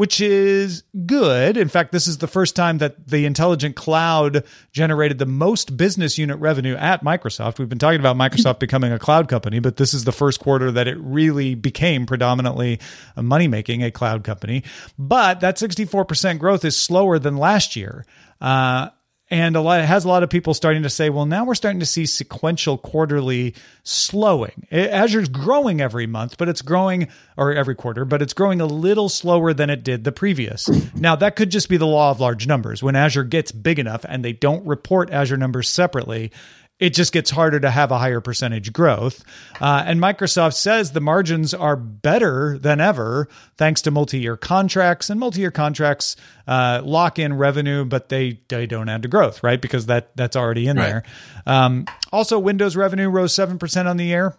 which 0.00 0.18
is 0.18 0.82
good. 1.04 1.58
In 1.58 1.68
fact, 1.68 1.92
this 1.92 2.08
is 2.08 2.16
the 2.16 2.26
first 2.26 2.56
time 2.56 2.78
that 2.78 3.08
the 3.08 3.26
intelligent 3.26 3.76
cloud 3.76 4.44
generated 4.72 5.18
the 5.18 5.26
most 5.26 5.76
business 5.76 6.16
unit 6.16 6.38
revenue 6.38 6.74
at 6.74 7.04
Microsoft. 7.04 7.58
We've 7.58 7.68
been 7.68 7.78
talking 7.78 8.00
about 8.00 8.16
Microsoft 8.16 8.58
becoming 8.60 8.92
a 8.92 8.98
cloud 8.98 9.28
company, 9.28 9.58
but 9.58 9.76
this 9.76 9.92
is 9.92 10.04
the 10.04 10.12
first 10.12 10.40
quarter 10.40 10.72
that 10.72 10.88
it 10.88 10.96
really 11.00 11.54
became 11.54 12.06
predominantly 12.06 12.80
a 13.14 13.22
money 13.22 13.46
making 13.46 13.84
a 13.84 13.90
cloud 13.90 14.24
company. 14.24 14.64
But 14.98 15.40
that 15.40 15.56
64% 15.56 16.38
growth 16.38 16.64
is 16.64 16.78
slower 16.78 17.18
than 17.18 17.36
last 17.36 17.76
year. 17.76 18.06
Uh, 18.40 18.88
and 19.30 19.56
a 19.56 19.60
lot 19.60 19.80
it 19.80 19.86
has 19.86 20.04
a 20.04 20.08
lot 20.08 20.22
of 20.22 20.30
people 20.30 20.54
starting 20.54 20.82
to 20.82 20.90
say, 20.90 21.08
well, 21.10 21.26
now 21.26 21.44
we're 21.44 21.54
starting 21.54 21.80
to 21.80 21.86
see 21.86 22.06
sequential 22.06 22.76
quarterly 22.76 23.54
slowing. 23.82 24.66
A- 24.72 24.90
Azure's 24.90 25.28
growing 25.28 25.80
every 25.80 26.06
month, 26.06 26.36
but 26.36 26.48
it's 26.48 26.62
growing 26.62 27.08
or 27.36 27.52
every 27.52 27.74
quarter, 27.74 28.04
but 28.04 28.22
it's 28.22 28.32
growing 28.32 28.60
a 28.60 28.66
little 28.66 29.08
slower 29.08 29.54
than 29.54 29.70
it 29.70 29.84
did 29.84 30.04
the 30.04 30.12
previous. 30.12 30.68
now 30.94 31.16
that 31.16 31.36
could 31.36 31.50
just 31.50 31.68
be 31.68 31.76
the 31.76 31.86
law 31.86 32.10
of 32.10 32.20
large 32.20 32.46
numbers. 32.46 32.82
When 32.82 32.96
Azure 32.96 33.24
gets 33.24 33.52
big 33.52 33.78
enough 33.78 34.04
and 34.08 34.24
they 34.24 34.32
don't 34.32 34.66
report 34.66 35.10
Azure 35.10 35.36
numbers 35.36 35.68
separately, 35.68 36.32
it 36.80 36.94
just 36.94 37.12
gets 37.12 37.30
harder 37.30 37.60
to 37.60 37.70
have 37.70 37.92
a 37.92 37.98
higher 37.98 38.20
percentage 38.20 38.72
growth. 38.72 39.22
Uh, 39.60 39.84
and 39.86 40.00
Microsoft 40.00 40.54
says 40.54 40.92
the 40.92 41.00
margins 41.00 41.52
are 41.52 41.76
better 41.76 42.58
than 42.58 42.80
ever 42.80 43.28
thanks 43.58 43.82
to 43.82 43.90
multi-year 43.90 44.36
contracts 44.36 45.10
and 45.10 45.20
multi-year 45.20 45.50
contracts 45.50 46.16
uh, 46.48 46.80
lock 46.82 47.18
in 47.18 47.36
revenue, 47.36 47.84
but 47.84 48.08
they 48.08 48.40
they 48.48 48.66
don't 48.66 48.88
add 48.88 49.02
to 49.02 49.08
growth, 49.08 49.44
right? 49.44 49.60
Because 49.60 49.86
that 49.86 50.16
that's 50.16 50.34
already 50.34 50.66
in 50.66 50.76
there. 50.76 51.02
Um, 51.46 51.84
also, 52.10 52.38
Windows 52.38 52.74
revenue 52.74 53.08
rose 53.08 53.34
seven 53.34 53.58
percent 53.58 53.86
on 53.86 53.98
the 53.98 54.06
year. 54.06 54.34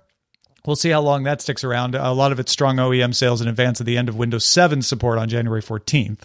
We'll 0.65 0.75
see 0.75 0.89
how 0.91 1.01
long 1.01 1.23
that 1.23 1.41
sticks 1.41 1.63
around. 1.63 1.95
A 1.95 2.11
lot 2.11 2.31
of 2.31 2.39
it's 2.39 2.51
strong 2.51 2.77
OEM 2.77 3.15
sales 3.15 3.41
in 3.41 3.47
advance 3.47 3.79
of 3.79 3.85
the 3.87 3.97
end 3.97 4.09
of 4.09 4.15
Windows 4.15 4.45
7 4.45 4.81
support 4.83 5.17
on 5.17 5.27
January 5.27 5.61
14th. 5.61 6.19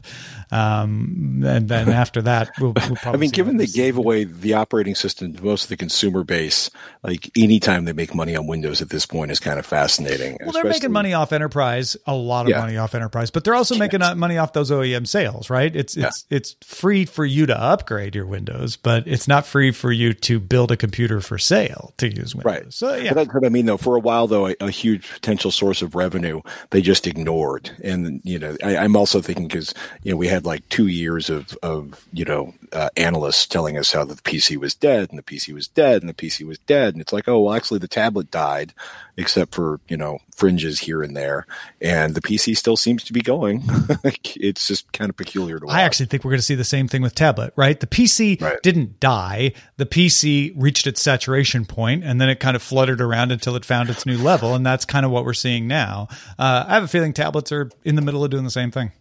Um, 0.53 1.42
and 1.44 1.68
then 1.68 1.88
after 1.92 2.22
that, 2.22 2.51
we'll, 2.61 2.72
we'll 2.75 2.96
probably 2.96 3.12
I 3.12 3.16
mean, 3.16 3.31
given 3.31 3.57
they 3.57 3.66
gave 3.66 3.96
away 3.96 4.25
the 4.25 4.55
operating 4.55 4.94
system 4.94 5.33
to 5.35 5.42
most 5.44 5.64
of 5.64 5.68
the 5.70 5.77
consumer 5.77 6.22
base, 6.25 6.70
like 7.03 7.31
anytime 7.37 7.85
they 7.85 7.92
make 7.92 8.14
money 8.14 8.37
on 8.37 8.46
Windows 8.46 8.83
at 8.83 8.90
this 8.90 9.07
point 9.07 9.31
is 9.31 9.40
kind 9.40 9.59
of 9.59 9.66
fascinating. 9.66 10.38
Well, 10.42 10.53
they're 10.53 10.64
making 10.64 10.92
money 10.92 11.14
off 11.14 11.33
enterprise, 11.33 11.96
a 12.07 12.14
lot 12.14 12.46
of 12.46 12.51
Yeah. 12.51 12.61
money 12.61 12.77
off 12.77 12.94
enterprise, 12.94 13.31
but 13.31 13.44
they're 13.44 13.55
also 13.55 13.77
making 13.77 14.03
uh, 14.03 14.14
money 14.14 14.38
off 14.38 14.53
those 14.53 14.70
OEM 14.70 15.07
sales, 15.07 15.51
right? 15.51 15.75
It's 15.75 15.96
it's 15.96 16.25
it's 16.31 16.57
free 16.62 17.05
for 17.07 17.25
you 17.25 17.46
to 17.46 17.59
upgrade 17.61 18.14
your 18.14 18.27
Windows, 18.27 18.77
but 18.77 19.07
it's 19.07 19.27
not 19.27 19.46
free 19.46 19.70
for 19.72 19.90
you 19.90 20.12
to 20.14 20.38
build 20.38 20.70
a 20.70 20.77
computer 20.77 21.20
for 21.20 21.38
sale 21.38 21.92
to 21.99 22.07
use 22.09 22.35
Windows. 22.35 22.44
Right. 22.44 22.72
So 22.72 22.94
yeah, 22.94 23.11
But 23.14 23.25
that's 23.25 23.35
what 23.35 23.46
I 23.46 23.49
mean, 23.49 23.66
though. 23.66 23.77
For 23.77 23.96
a 23.96 24.01
while, 24.01 24.26
though, 24.27 24.49
a, 24.49 24.57
a 24.61 24.71
huge 24.71 25.09
potential 25.11 25.51
source 25.51 25.83
of 25.83 25.95
revenue 25.95 26.41
they 26.71 26.83
just 26.83 27.07
ignored. 27.07 27.71
And, 27.83 28.21
you 28.25 28.39
know, 28.39 28.57
I, 28.62 28.77
I'm 28.79 28.97
also 28.97 29.21
thinking 29.21 29.49
because, 29.49 29.75
you 30.03 30.11
know, 30.11 30.17
we 30.17 30.29
had 30.29 30.47
like 30.47 30.69
two 30.69 30.87
years 30.87 31.31
of, 31.31 31.57
of 31.62 32.07
you 32.12 32.25
know, 32.25 32.53
uh, 32.72 32.88
analysts 32.96 33.46
telling 33.46 33.76
us 33.79 33.92
how 33.92 34.05
the 34.05 34.14
PC 34.14 34.57
was 34.57 34.74
dead 34.74 35.09
and 35.11 35.18
the 35.18 35.22
PC 35.22 35.52
was 35.52 35.68
dead 35.68 36.02
and 36.02 36.09
the 36.09 36.14
PC 36.14 36.46
was 36.46 36.59
dead. 36.61 36.94
And 36.94 37.00
it's 37.00 37.12
like, 37.12 37.29
oh, 37.29 37.40
well, 37.40 37.55
actually, 37.55 37.79
the 37.79 37.88
tablet 37.88 38.31
died, 38.31 38.72
except 39.16 39.55
for, 39.55 39.81
you 39.88 39.96
know, 39.96 40.18
fringes 40.35 40.81
here 40.81 41.02
and 41.02 41.16
there. 41.16 41.46
And 41.81 42.14
the 42.14 42.20
PC 42.20 42.57
still 42.57 42.76
seems 42.76 43.05
to 43.05 43.12
be 43.12 43.20
going. 43.20 43.62
it's 44.37 44.66
just 44.66 44.92
kind 44.92 45.09
of 45.09 45.16
peculiar 45.16 45.59
to 45.59 45.66
watch. 45.66 45.74
I 45.74 45.83
actually 45.83 46.07
think 46.07 46.24
we're 46.24 46.33
going 46.33 46.38
to 46.40 46.46
see 46.46 46.55
the 46.55 46.64
same 46.64 46.88
thing 46.88 47.02
with 47.02 47.14
tablet, 47.14 47.52
right? 47.57 47.79
The 47.79 47.87
PC 47.87 48.40
Right. 48.40 48.61
didn't 48.62 49.00
die. 49.00 49.52
The 49.76 49.87
PC 49.87 50.52
reached 50.57 50.87
its 50.87 51.00
saturation 51.00 51.64
point 51.64 52.05
and 52.05 52.20
then 52.20 52.29
it 52.29 52.40
kind 52.40 52.57
of 52.57 52.62
fluttered 52.62 53.00
around 53.00 53.33
until 53.33 53.57
it 53.57 53.64
found 53.64 53.88
its 53.90 54.05
new 54.07 54.18
level. 54.18 54.55
And 54.55 54.64
that's 54.66 54.85
kind 54.85 55.07
of 55.07 55.12
what 55.12 55.24
we're 55.24 55.33
seeing 55.35 55.66
now. 55.66 56.09
Uh, 56.38 56.64
I 56.66 56.74
have 56.74 56.83
a 56.85 56.88
feeling 56.88 57.12
tablets 57.12 57.52
are 57.52 57.70
in 57.85 57.94
the 57.94 58.02
middle 58.02 58.24
of 58.24 58.31
doing 58.31 58.44
the 58.44 58.50
same 58.50 58.70
thing. 58.70 58.92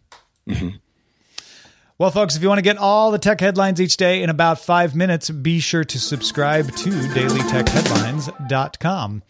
Well, 1.98 2.12
folks, 2.12 2.36
if 2.36 2.42
you 2.42 2.50
want 2.50 2.60
to 2.60 2.64
get 2.64 2.78
all 2.78 3.12
the 3.12 3.18
tech 3.18 3.40
headlines 3.40 3.80
each 3.80 3.96
day 3.96 4.22
in 4.22 4.30
about 4.30 4.60
five 4.60 4.96
minutes, 4.96 5.30
be 5.30 5.62
sure 5.62 5.86
to 5.86 5.98
subscribe 5.98 6.68
to 6.68 6.90
dailytechheadlines.com. 6.90 9.24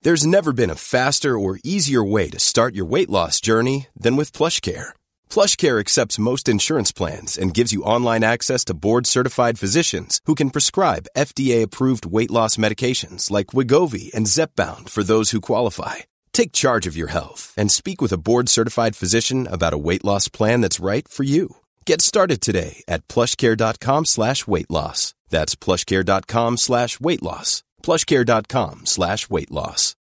There's 0.00 0.24
never 0.24 0.54
been 0.54 0.70
a 0.70 0.76
faster 0.76 1.38
or 1.38 1.58
easier 1.62 2.02
way 2.02 2.30
to 2.30 2.38
start 2.38 2.74
your 2.74 2.86
weight 2.86 3.10
loss 3.10 3.38
journey 3.38 3.88
than 3.94 4.16
with 4.16 4.32
PlushCare. 4.32 4.92
PlushCare 5.28 5.78
accepts 5.78 6.18
most 6.18 6.48
insurance 6.48 6.90
plans 6.90 7.36
and 7.36 7.52
gives 7.52 7.74
you 7.74 7.82
online 7.82 8.24
access 8.24 8.64
to 8.66 8.74
board-certified 8.74 9.58
physicians 9.58 10.22
who 10.24 10.34
can 10.34 10.48
prescribe 10.48 11.06
FDA-approved 11.14 12.06
weight 12.06 12.30
loss 12.30 12.56
medications 12.56 13.30
like 13.30 13.48
Wegovy 13.48 14.10
and 14.14 14.24
Zepbound 14.26 14.88
for 14.88 15.02
those 15.02 15.32
who 15.32 15.42
qualify. 15.42 15.96
Take 16.36 16.52
charge 16.52 16.86
of 16.86 16.98
your 16.98 17.08
health 17.08 17.54
and 17.56 17.72
speak 17.72 18.02
with 18.02 18.12
a 18.12 18.18
board-certified 18.18 18.94
physician 18.94 19.46
about 19.46 19.72
a 19.72 19.78
weight 19.78 20.04
loss 20.04 20.28
plan 20.28 20.60
that's 20.60 20.78
right 20.78 21.08
for 21.08 21.22
you. 21.22 21.56
Get 21.86 22.02
started 22.02 22.42
today 22.42 22.84
at 22.86 23.08
plushcare.com 23.08 24.04
slash 24.04 24.46
weight 24.46 24.70
loss. 24.70 25.14
That's 25.30 25.54
plushcare.com 25.54 26.58
slash 26.58 27.00
weight 27.00 27.22
loss. 27.22 27.62
plushcare.com 27.82 28.84
slash 28.84 29.30
weight 29.30 29.50
loss. 29.50 29.94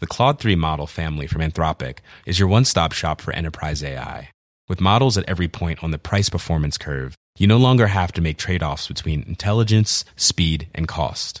The 0.00 0.06
Claude 0.06 0.38
3 0.40 0.56
model 0.56 0.86
family 0.86 1.26
from 1.26 1.40
Anthropic 1.40 2.00
is 2.26 2.38
your 2.38 2.48
one 2.48 2.66
stop 2.66 2.92
shop 2.92 3.22
for 3.22 3.32
enterprise 3.32 3.82
AI. 3.82 4.28
With 4.68 4.82
models 4.82 5.16
at 5.16 5.26
every 5.26 5.48
point 5.48 5.82
on 5.82 5.90
the 5.90 5.98
price 5.98 6.28
performance 6.28 6.76
curve, 6.76 7.14
you 7.38 7.46
no 7.46 7.56
longer 7.56 7.86
have 7.86 8.12
to 8.12 8.20
make 8.20 8.36
trade 8.36 8.62
offs 8.62 8.88
between 8.88 9.22
intelligence, 9.22 10.04
speed, 10.16 10.68
and 10.74 10.86
cost. 10.86 11.40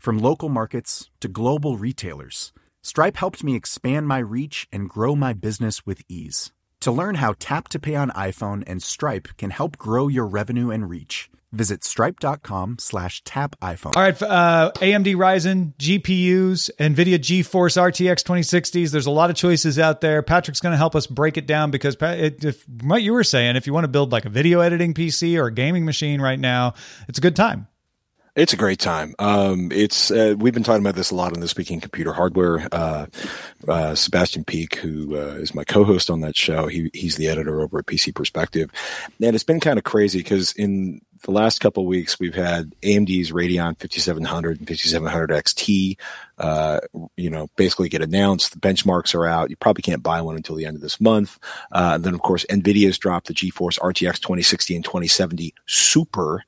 From 0.00 0.16
local 0.16 0.48
markets 0.48 1.10
to 1.20 1.28
global 1.28 1.76
retailers, 1.76 2.54
Stripe 2.82 3.18
helped 3.18 3.44
me 3.44 3.54
expand 3.54 4.08
my 4.08 4.16
reach 4.16 4.66
and 4.72 4.88
grow 4.88 5.14
my 5.14 5.34
business 5.34 5.84
with 5.84 6.00
ease. 6.08 6.52
To 6.80 6.90
learn 6.90 7.16
how 7.16 7.34
Tap 7.38 7.68
to 7.68 7.78
Pay 7.78 7.96
on 7.96 8.08
iPhone 8.12 8.64
and 8.66 8.82
Stripe 8.82 9.28
can 9.36 9.50
help 9.50 9.76
grow 9.76 10.08
your 10.08 10.26
revenue 10.26 10.70
and 10.70 10.88
reach, 10.88 11.28
visit 11.52 11.84
stripe.com 11.84 12.78
slash 12.78 13.22
tap 13.24 13.56
iPhone. 13.60 13.94
All 13.94 14.02
right, 14.02 14.22
uh, 14.22 14.72
AMD 14.76 15.16
Ryzen 15.16 15.74
GPUs, 15.74 16.70
NVIDIA 16.78 17.18
GeForce 17.18 17.76
RTX 17.76 18.24
2060s. 18.24 18.92
There's 18.92 19.04
a 19.04 19.10
lot 19.10 19.28
of 19.28 19.36
choices 19.36 19.78
out 19.78 20.00
there. 20.00 20.22
Patrick's 20.22 20.60
going 20.60 20.72
to 20.72 20.78
help 20.78 20.96
us 20.96 21.06
break 21.06 21.36
it 21.36 21.46
down 21.46 21.70
because 21.70 21.98
it, 22.00 22.42
if, 22.42 22.66
what 22.82 23.02
you 23.02 23.12
were 23.12 23.22
saying, 23.22 23.56
if 23.56 23.66
you 23.66 23.74
want 23.74 23.84
to 23.84 23.88
build 23.88 24.12
like 24.12 24.24
a 24.24 24.30
video 24.30 24.60
editing 24.60 24.94
PC 24.94 25.38
or 25.38 25.48
a 25.48 25.52
gaming 25.52 25.84
machine 25.84 26.22
right 26.22 26.40
now, 26.40 26.72
it's 27.06 27.18
a 27.18 27.22
good 27.22 27.36
time. 27.36 27.66
It's 28.40 28.54
a 28.54 28.56
great 28.56 28.78
time. 28.78 29.14
Um, 29.18 29.70
it's 29.70 30.10
uh, 30.10 30.34
we've 30.38 30.54
been 30.54 30.62
talking 30.62 30.82
about 30.82 30.94
this 30.94 31.10
a 31.10 31.14
lot 31.14 31.34
on 31.34 31.40
This 31.40 31.54
Week 31.56 31.70
in 31.70 31.78
Computer 31.78 32.14
Hardware. 32.14 32.66
Uh, 32.72 33.04
uh, 33.68 33.94
Sebastian 33.94 34.44
Peak, 34.44 34.76
who 34.76 35.14
uh, 35.14 35.34
is 35.34 35.54
my 35.54 35.62
co-host 35.62 36.08
on 36.08 36.22
that 36.22 36.34
show, 36.34 36.66
he, 36.66 36.90
he's 36.94 37.16
the 37.16 37.28
editor 37.28 37.60
over 37.60 37.80
at 37.80 37.84
PC 37.84 38.14
Perspective, 38.14 38.70
and 39.20 39.34
it's 39.34 39.44
been 39.44 39.60
kind 39.60 39.76
of 39.76 39.84
crazy 39.84 40.20
because 40.20 40.52
in 40.52 41.02
the 41.24 41.32
last 41.32 41.60
couple 41.60 41.82
of 41.82 41.86
weeks 41.86 42.18
we've 42.18 42.34
had 42.34 42.74
AMD's 42.80 43.30
Radeon 43.30 43.78
5700 43.78 44.58
and 44.60 44.66
5700 44.66 45.30
XT, 45.30 45.98
uh, 46.38 46.80
you 47.18 47.28
know, 47.28 47.50
basically 47.56 47.90
get 47.90 48.00
announced. 48.00 48.54
The 48.54 48.58
benchmarks 48.58 49.14
are 49.14 49.26
out. 49.26 49.50
You 49.50 49.56
probably 49.56 49.82
can't 49.82 50.02
buy 50.02 50.22
one 50.22 50.36
until 50.36 50.56
the 50.56 50.64
end 50.64 50.76
of 50.76 50.82
this 50.82 50.98
month. 50.98 51.38
Uh, 51.72 51.92
and 51.96 52.04
then 52.04 52.14
of 52.14 52.22
course 52.22 52.46
Nvidia's 52.48 52.96
dropped 52.96 53.26
the 53.26 53.34
GeForce 53.34 53.78
RTX 53.78 54.14
2060 54.14 54.76
and 54.76 54.84
2070 54.84 55.52
Super 55.66 56.44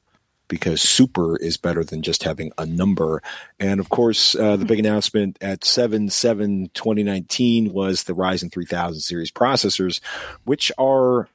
because 0.52 0.82
super 0.82 1.38
is 1.38 1.56
better 1.56 1.82
than 1.82 2.02
just 2.02 2.24
having 2.24 2.52
a 2.58 2.66
number. 2.66 3.22
And 3.58 3.80
of 3.80 3.88
course, 3.88 4.34
uh, 4.34 4.56
the 4.56 4.66
big 4.66 4.78
announcement 4.78 5.38
at 5.40 5.64
7 5.64 6.10
7 6.10 6.68
2019 6.74 7.72
was 7.72 8.02
the 8.02 8.12
Ryzen 8.12 8.52
3000 8.52 9.00
series 9.00 9.30
processors, 9.30 10.02
which 10.44 10.70
are 10.76 11.26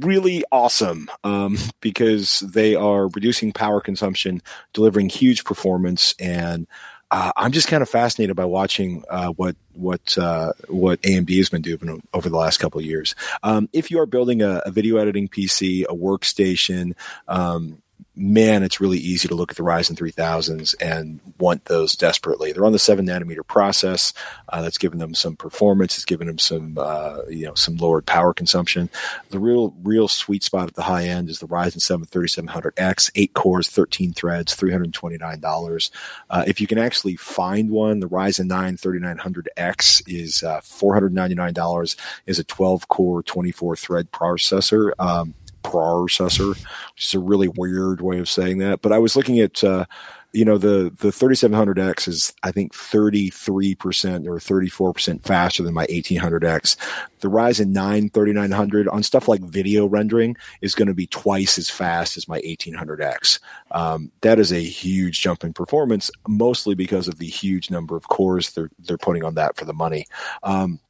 really 0.00 0.42
awesome 0.50 1.08
um, 1.22 1.58
because 1.80 2.40
they 2.40 2.74
are 2.74 3.06
reducing 3.06 3.52
power 3.52 3.80
consumption, 3.80 4.42
delivering 4.72 5.10
huge 5.10 5.44
performance, 5.44 6.16
and 6.18 6.66
uh, 7.12 7.30
I'm 7.36 7.52
just 7.52 7.68
kind 7.68 7.80
of 7.80 7.88
fascinated 7.88 8.34
by 8.34 8.46
watching 8.46 9.04
uh, 9.08 9.28
what 9.28 9.54
what 9.74 10.18
uh, 10.18 10.54
what 10.66 11.00
AMD 11.02 11.36
has 11.36 11.48
been 11.48 11.62
doing 11.62 12.02
over 12.12 12.28
the 12.28 12.36
last 12.36 12.58
couple 12.58 12.80
of 12.80 12.84
years. 12.84 13.14
Um, 13.44 13.68
if 13.72 13.92
you 13.92 14.00
are 14.00 14.06
building 14.06 14.42
a, 14.42 14.62
a, 14.66 14.72
video 14.72 14.96
editing 14.96 15.28
PC, 15.28 15.84
a 15.84 15.94
workstation, 15.94 16.94
um, 17.28 17.80
man, 18.16 18.62
it's 18.62 18.80
really 18.80 18.98
easy 18.98 19.26
to 19.26 19.34
look 19.34 19.50
at 19.50 19.56
the 19.56 19.62
Ryzen 19.62 19.96
3000s 19.96 20.74
and 20.80 21.20
want 21.38 21.64
those 21.64 21.94
desperately. 21.94 22.52
They're 22.52 22.64
on 22.64 22.72
the 22.72 22.78
seven 22.78 23.06
nanometer 23.06 23.46
process. 23.46 24.12
Uh, 24.48 24.62
that's 24.62 24.78
given 24.78 24.98
them 24.98 25.14
some 25.14 25.34
performance. 25.36 25.96
It's 25.96 26.04
given 26.04 26.28
them 26.28 26.38
some, 26.38 26.78
uh, 26.78 27.22
you 27.28 27.46
know, 27.46 27.54
some 27.54 27.76
lowered 27.76 28.06
power 28.06 28.32
consumption. 28.32 28.88
The 29.30 29.40
real, 29.40 29.74
real 29.82 30.06
sweet 30.06 30.44
spot 30.44 30.68
at 30.68 30.74
the 30.74 30.82
high 30.82 31.04
end 31.04 31.28
is 31.28 31.40
the 31.40 31.48
Ryzen 31.48 31.80
7 31.80 32.06
3700X, 32.06 33.10
eight 33.16 33.34
cores, 33.34 33.68
13 33.68 34.12
threads, 34.12 34.54
$329. 34.56 35.90
Uh, 36.30 36.44
if 36.46 36.60
you 36.60 36.66
can 36.66 36.78
actually 36.78 37.16
find 37.16 37.70
one, 37.70 37.98
the 37.98 38.08
Ryzen 38.08 38.46
9 38.46 38.76
3900X 38.76 40.02
is 40.06 40.42
uh, 40.44 40.60
$499, 40.60 41.96
is 42.26 42.38
a 42.38 42.44
12 42.44 42.88
core, 42.88 43.22
24 43.22 43.76
thread 43.76 44.12
processor. 44.12 44.92
Um, 44.98 45.34
processor, 45.64 46.50
which 46.50 47.06
is 47.06 47.14
a 47.14 47.18
really 47.18 47.48
weird 47.48 48.00
way 48.00 48.18
of 48.18 48.28
saying 48.28 48.58
that. 48.58 48.82
But 48.82 48.92
I 48.92 48.98
was 48.98 49.16
looking 49.16 49.40
at, 49.40 49.64
uh, 49.64 49.86
you 50.32 50.44
know, 50.44 50.58
the 50.58 50.92
the 50.98 51.08
3700X 51.08 52.08
is 52.08 52.34
I 52.42 52.50
think 52.50 52.72
33% 52.72 54.26
or 54.26 54.38
34% 54.38 55.22
faster 55.22 55.62
than 55.62 55.74
my 55.74 55.86
1800X. 55.86 56.76
The 57.20 57.28
Ryzen 57.28 57.68
9 57.68 58.10
3900 58.10 58.88
on 58.88 59.02
stuff 59.02 59.28
like 59.28 59.40
video 59.40 59.86
rendering 59.86 60.36
is 60.60 60.74
going 60.74 60.88
to 60.88 60.94
be 60.94 61.06
twice 61.06 61.56
as 61.56 61.70
fast 61.70 62.16
as 62.16 62.28
my 62.28 62.40
1800X. 62.40 63.38
Um, 63.70 64.10
that 64.22 64.38
is 64.38 64.52
a 64.52 64.60
huge 64.60 65.20
jump 65.20 65.44
in 65.44 65.52
performance, 65.52 66.10
mostly 66.26 66.74
because 66.74 67.08
of 67.08 67.18
the 67.18 67.26
huge 67.26 67.70
number 67.70 67.96
of 67.96 68.08
cores 68.08 68.52
they're 68.52 68.70
they're 68.80 68.98
putting 68.98 69.24
on 69.24 69.36
that 69.36 69.56
for 69.56 69.64
the 69.64 69.72
money. 69.72 70.06
Um, 70.42 70.80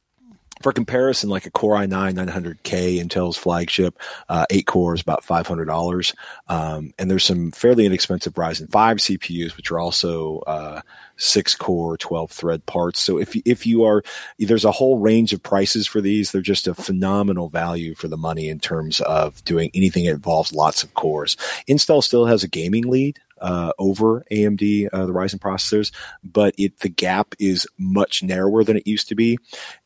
for 0.61 0.71
comparison, 0.71 1.29
like 1.29 1.45
a 1.45 1.51
Core 1.51 1.75
i9 1.75 2.13
900K, 2.13 2.97
Intel's 2.97 3.37
flagship, 3.37 3.99
uh, 4.29 4.45
eight 4.49 4.65
cores, 4.65 5.01
about 5.01 5.23
$500. 5.23 6.15
Um, 6.47 6.93
and 6.97 7.11
there's 7.11 7.23
some 7.23 7.51
fairly 7.51 7.85
inexpensive 7.85 8.33
Ryzen 8.33 8.71
5 8.71 8.97
CPUs, 8.97 9.57
which 9.57 9.71
are 9.71 9.79
also 9.79 10.39
uh, 10.47 10.81
six 11.17 11.55
core, 11.55 11.97
12 11.97 12.31
thread 12.31 12.65
parts. 12.65 12.99
So 12.99 13.17
if, 13.17 13.35
if 13.45 13.65
you 13.65 13.83
are, 13.83 14.03
there's 14.39 14.65
a 14.65 14.71
whole 14.71 14.99
range 14.99 15.33
of 15.33 15.43
prices 15.43 15.87
for 15.87 16.01
these. 16.01 16.31
They're 16.31 16.41
just 16.41 16.67
a 16.67 16.73
phenomenal 16.73 17.49
value 17.49 17.95
for 17.95 18.07
the 18.07 18.17
money 18.17 18.49
in 18.49 18.59
terms 18.59 19.01
of 19.01 19.43
doing 19.43 19.71
anything 19.73 20.05
that 20.05 20.11
involves 20.11 20.53
lots 20.53 20.83
of 20.83 20.93
cores. 20.93 21.35
Intel 21.67 22.03
still 22.03 22.25
has 22.25 22.43
a 22.43 22.47
gaming 22.47 22.87
lead 22.87 23.19
uh, 23.45 23.71
over 23.77 24.25
AMD, 24.31 24.89
uh, 24.91 25.05
the 25.05 25.13
Ryzen 25.13 25.37
processors, 25.37 25.91
but 26.23 26.55
it 26.57 26.79
the 26.79 26.89
gap 26.89 27.35
is 27.37 27.67
much 27.77 28.23
narrower 28.23 28.63
than 28.63 28.75
it 28.75 28.87
used 28.87 29.07
to 29.09 29.15
be, 29.15 29.37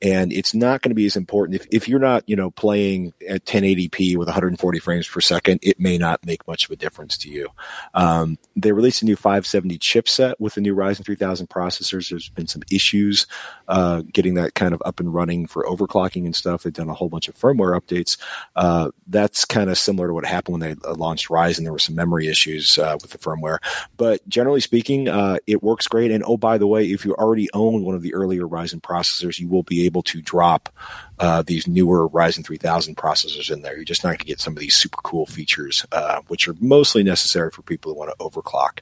and 0.01 0.31
it's 0.31 0.53
not 0.53 0.81
going 0.81 0.91
to 0.91 0.95
be 0.95 1.05
as 1.05 1.17
important 1.17 1.59
if 1.59 1.67
if 1.69 1.89
you're 1.89 1.99
not 1.99 2.23
you 2.25 2.37
know 2.37 2.51
playing 2.51 3.13
at 3.27 3.43
1080p 3.43 4.15
with 4.15 4.29
140 4.29 4.79
frames 4.79 5.09
per 5.09 5.19
second. 5.19 5.59
It 5.61 5.77
may 5.77 5.97
not 5.97 6.25
make 6.25 6.47
much 6.47 6.63
of 6.63 6.71
a 6.71 6.77
difference 6.77 7.17
to 7.17 7.29
you. 7.29 7.49
Um, 7.93 8.37
they 8.55 8.71
released 8.71 9.01
a 9.01 9.05
new 9.05 9.17
570 9.17 9.77
chipset 9.77 10.35
with 10.39 10.53
the 10.53 10.61
new 10.61 10.73
Ryzen 10.73 11.03
3000 11.03 11.49
processors. 11.49 12.09
There's 12.09 12.29
been 12.29 12.47
some 12.47 12.63
issues 12.71 13.27
uh, 13.67 14.03
getting 14.13 14.35
that 14.35 14.55
kind 14.55 14.73
of 14.73 14.81
up 14.85 15.01
and 15.01 15.13
running 15.13 15.47
for 15.47 15.65
overclocking 15.65 16.23
and 16.23 16.35
stuff. 16.35 16.63
They've 16.63 16.71
done 16.71 16.89
a 16.89 16.93
whole 16.93 17.09
bunch 17.09 17.27
of 17.27 17.35
firmware 17.35 17.77
updates. 17.77 18.17
Uh, 18.55 18.91
that's 19.07 19.43
kind 19.43 19.69
of 19.69 19.77
similar 19.77 20.07
to 20.07 20.13
what 20.13 20.25
happened 20.25 20.59
when 20.59 20.61
they 20.61 20.87
uh, 20.87 20.93
launched 20.93 21.27
Ryzen. 21.27 21.63
There 21.63 21.73
were 21.73 21.79
some 21.79 21.95
memory 21.95 22.29
issues 22.29 22.77
uh, 22.77 22.97
with 23.01 23.11
the 23.11 23.17
firmware 23.17 23.48
firmware. 23.49 23.87
But 23.97 24.27
generally 24.27 24.61
speaking, 24.61 25.07
uh, 25.07 25.37
it 25.47 25.63
works 25.63 25.87
great. 25.87 26.11
And 26.11 26.23
oh, 26.25 26.37
by 26.37 26.57
the 26.57 26.67
way, 26.67 26.85
if 26.85 27.05
you 27.05 27.15
already 27.15 27.49
own 27.53 27.83
one 27.83 27.95
of 27.95 28.01
the 28.01 28.13
earlier 28.13 28.43
Ryzen 28.43 28.81
processors, 28.81 29.39
you 29.39 29.47
will 29.47 29.63
be 29.63 29.85
able 29.85 30.03
to 30.03 30.21
drop 30.21 30.69
uh, 31.19 31.41
these 31.41 31.67
newer 31.67 32.09
Ryzen 32.09 32.45
3000 32.45 32.95
processors 32.95 33.51
in 33.51 33.61
there. 33.61 33.75
You're 33.75 33.85
just 33.85 34.03
not 34.03 34.09
going 34.09 34.19
to 34.19 34.25
get 34.25 34.39
some 34.39 34.53
of 34.53 34.59
these 34.59 34.75
super 34.75 34.99
cool 35.03 35.25
features, 35.25 35.85
uh, 35.91 36.21
which 36.27 36.47
are 36.47 36.55
mostly 36.59 37.03
necessary 37.03 37.51
for 37.51 37.61
people 37.61 37.91
who 37.91 37.99
want 37.99 38.11
to 38.11 38.23
overclock. 38.23 38.79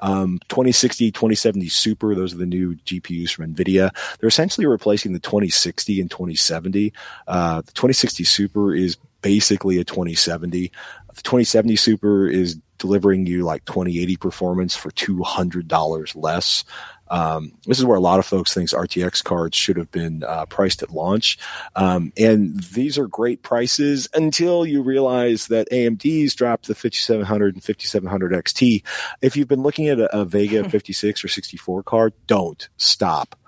Um, 0.00 0.40
2060, 0.48 1.12
2070 1.12 1.68
Super, 1.68 2.16
those 2.16 2.34
are 2.34 2.38
the 2.38 2.46
new 2.46 2.74
GPUs 2.74 3.30
from 3.30 3.54
NVIDIA. 3.54 3.90
They're 4.18 4.28
essentially 4.28 4.66
replacing 4.66 5.12
the 5.12 5.20
2060 5.20 6.00
and 6.00 6.10
2070. 6.10 6.92
Uh, 7.28 7.60
the 7.60 7.72
2060 7.72 8.24
Super 8.24 8.74
is 8.74 8.96
basically 9.22 9.78
a 9.78 9.84
2070. 9.84 10.72
The 11.14 11.22
2070 11.22 11.76
Super 11.76 12.28
is 12.28 12.58
delivering 12.82 13.26
you 13.26 13.44
like 13.44 13.64
2080 13.64 14.16
performance 14.16 14.74
for 14.74 14.90
$200 14.90 16.12
less. 16.16 16.64
Um, 17.08 17.52
this 17.66 17.78
is 17.78 17.84
where 17.84 17.96
a 17.96 18.00
lot 18.00 18.18
of 18.18 18.26
folks 18.26 18.52
think 18.52 18.70
RTX 18.70 19.22
cards 19.22 19.56
should 19.56 19.76
have 19.76 19.90
been 19.92 20.24
uh, 20.24 20.46
priced 20.46 20.82
at 20.82 20.90
launch. 20.90 21.38
Um, 21.76 22.12
and 22.16 22.60
these 22.60 22.98
are 22.98 23.06
great 23.06 23.42
prices 23.42 24.08
until 24.14 24.66
you 24.66 24.82
realize 24.82 25.46
that 25.46 25.70
AMD's 25.70 26.34
dropped 26.34 26.66
the 26.66 26.74
5700 26.74 27.54
and 27.54 27.62
5700 27.62 28.32
XT. 28.44 28.82
If 29.20 29.36
you've 29.36 29.48
been 29.48 29.62
looking 29.62 29.88
at 29.88 30.00
a, 30.00 30.20
a 30.20 30.24
Vega 30.24 30.68
56 30.68 31.24
or 31.24 31.28
64 31.28 31.82
card, 31.84 32.14
don't 32.26 32.68
stop. 32.78 33.38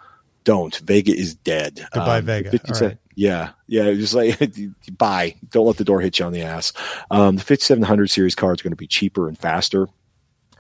Don't. 0.45 0.77
Vega 0.77 1.13
is 1.13 1.35
dead. 1.35 1.81
Goodbye, 1.93 2.19
Um, 2.19 2.25
Vega. 2.27 2.51
57 2.51 2.83
All 2.83 2.89
right. 2.91 2.99
Yeah, 3.15 3.51
yeah. 3.67 3.93
Just 3.93 4.15
like 4.15 4.39
buy. 4.99 5.37
Don't 5.51 5.67
let 5.67 5.77
the 5.77 5.85
door 5.85 6.01
hit 6.01 6.19
you 6.19 6.25
on 6.25 6.33
the 6.33 6.43
ass. 6.43 6.73
Um, 7.11 7.37
the 7.37 7.43
5700 7.43 8.11
series 8.11 8.35
cards 8.35 8.61
are 8.61 8.65
going 8.65 8.73
to 8.73 8.77
be 8.77 8.87
cheaper 8.87 9.29
and 9.29 9.39
faster. 9.39 9.89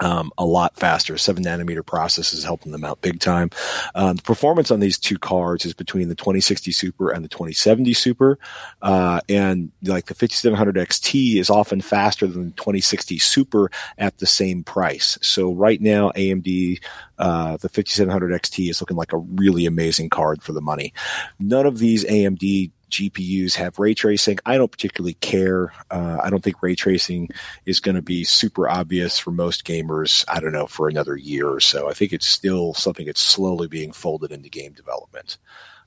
Um, 0.00 0.32
a 0.38 0.44
lot 0.44 0.76
faster. 0.76 1.16
Seven 1.16 1.44
nanometer 1.44 1.84
process 1.84 2.32
is 2.32 2.44
helping 2.44 2.72
them 2.72 2.84
out 2.84 3.00
big 3.00 3.20
time. 3.20 3.50
Um, 3.94 4.16
the 4.16 4.22
performance 4.22 4.70
on 4.70 4.80
these 4.80 4.98
two 4.98 5.18
cards 5.18 5.64
is 5.64 5.74
between 5.74 6.08
the 6.08 6.14
2060 6.14 6.72
Super 6.72 7.10
and 7.10 7.24
the 7.24 7.28
2070 7.28 7.92
Super. 7.94 8.38
Uh, 8.82 9.20
and 9.28 9.70
like 9.82 10.06
the 10.06 10.14
5700 10.14 10.76
XT 10.76 11.36
is 11.36 11.50
often 11.50 11.80
faster 11.80 12.26
than 12.26 12.46
the 12.46 12.52
2060 12.52 13.18
Super 13.18 13.70
at 13.98 14.18
the 14.18 14.26
same 14.26 14.64
price. 14.64 15.18
So 15.22 15.52
right 15.52 15.80
now, 15.80 16.10
AMD, 16.10 16.82
uh, 17.18 17.56
the 17.58 17.68
5700 17.68 18.32
XT 18.42 18.70
is 18.70 18.80
looking 18.80 18.96
like 18.96 19.12
a 19.12 19.18
really 19.18 19.66
amazing 19.66 20.10
card 20.10 20.42
for 20.42 20.52
the 20.52 20.60
money. 20.60 20.92
None 21.38 21.66
of 21.66 21.78
these 21.78 22.04
AMD 22.04 22.70
GPUs 22.90 23.54
have 23.54 23.78
ray 23.78 23.94
tracing. 23.94 24.38
I 24.46 24.56
don't 24.56 24.70
particularly 24.70 25.14
care. 25.14 25.72
Uh, 25.90 26.18
I 26.22 26.30
don't 26.30 26.42
think 26.42 26.62
ray 26.62 26.74
tracing 26.74 27.28
is 27.66 27.80
going 27.80 27.96
to 27.96 28.02
be 28.02 28.24
super 28.24 28.68
obvious 28.68 29.18
for 29.18 29.30
most 29.30 29.64
gamers. 29.64 30.24
I 30.28 30.40
don't 30.40 30.52
know 30.52 30.66
for 30.66 30.88
another 30.88 31.16
year 31.16 31.48
or 31.48 31.60
so. 31.60 31.88
I 31.88 31.92
think 31.92 32.12
it's 32.12 32.28
still 32.28 32.74
something 32.74 33.06
that's 33.06 33.20
slowly 33.20 33.68
being 33.68 33.92
folded 33.92 34.32
into 34.32 34.48
game 34.48 34.72
development. 34.72 35.38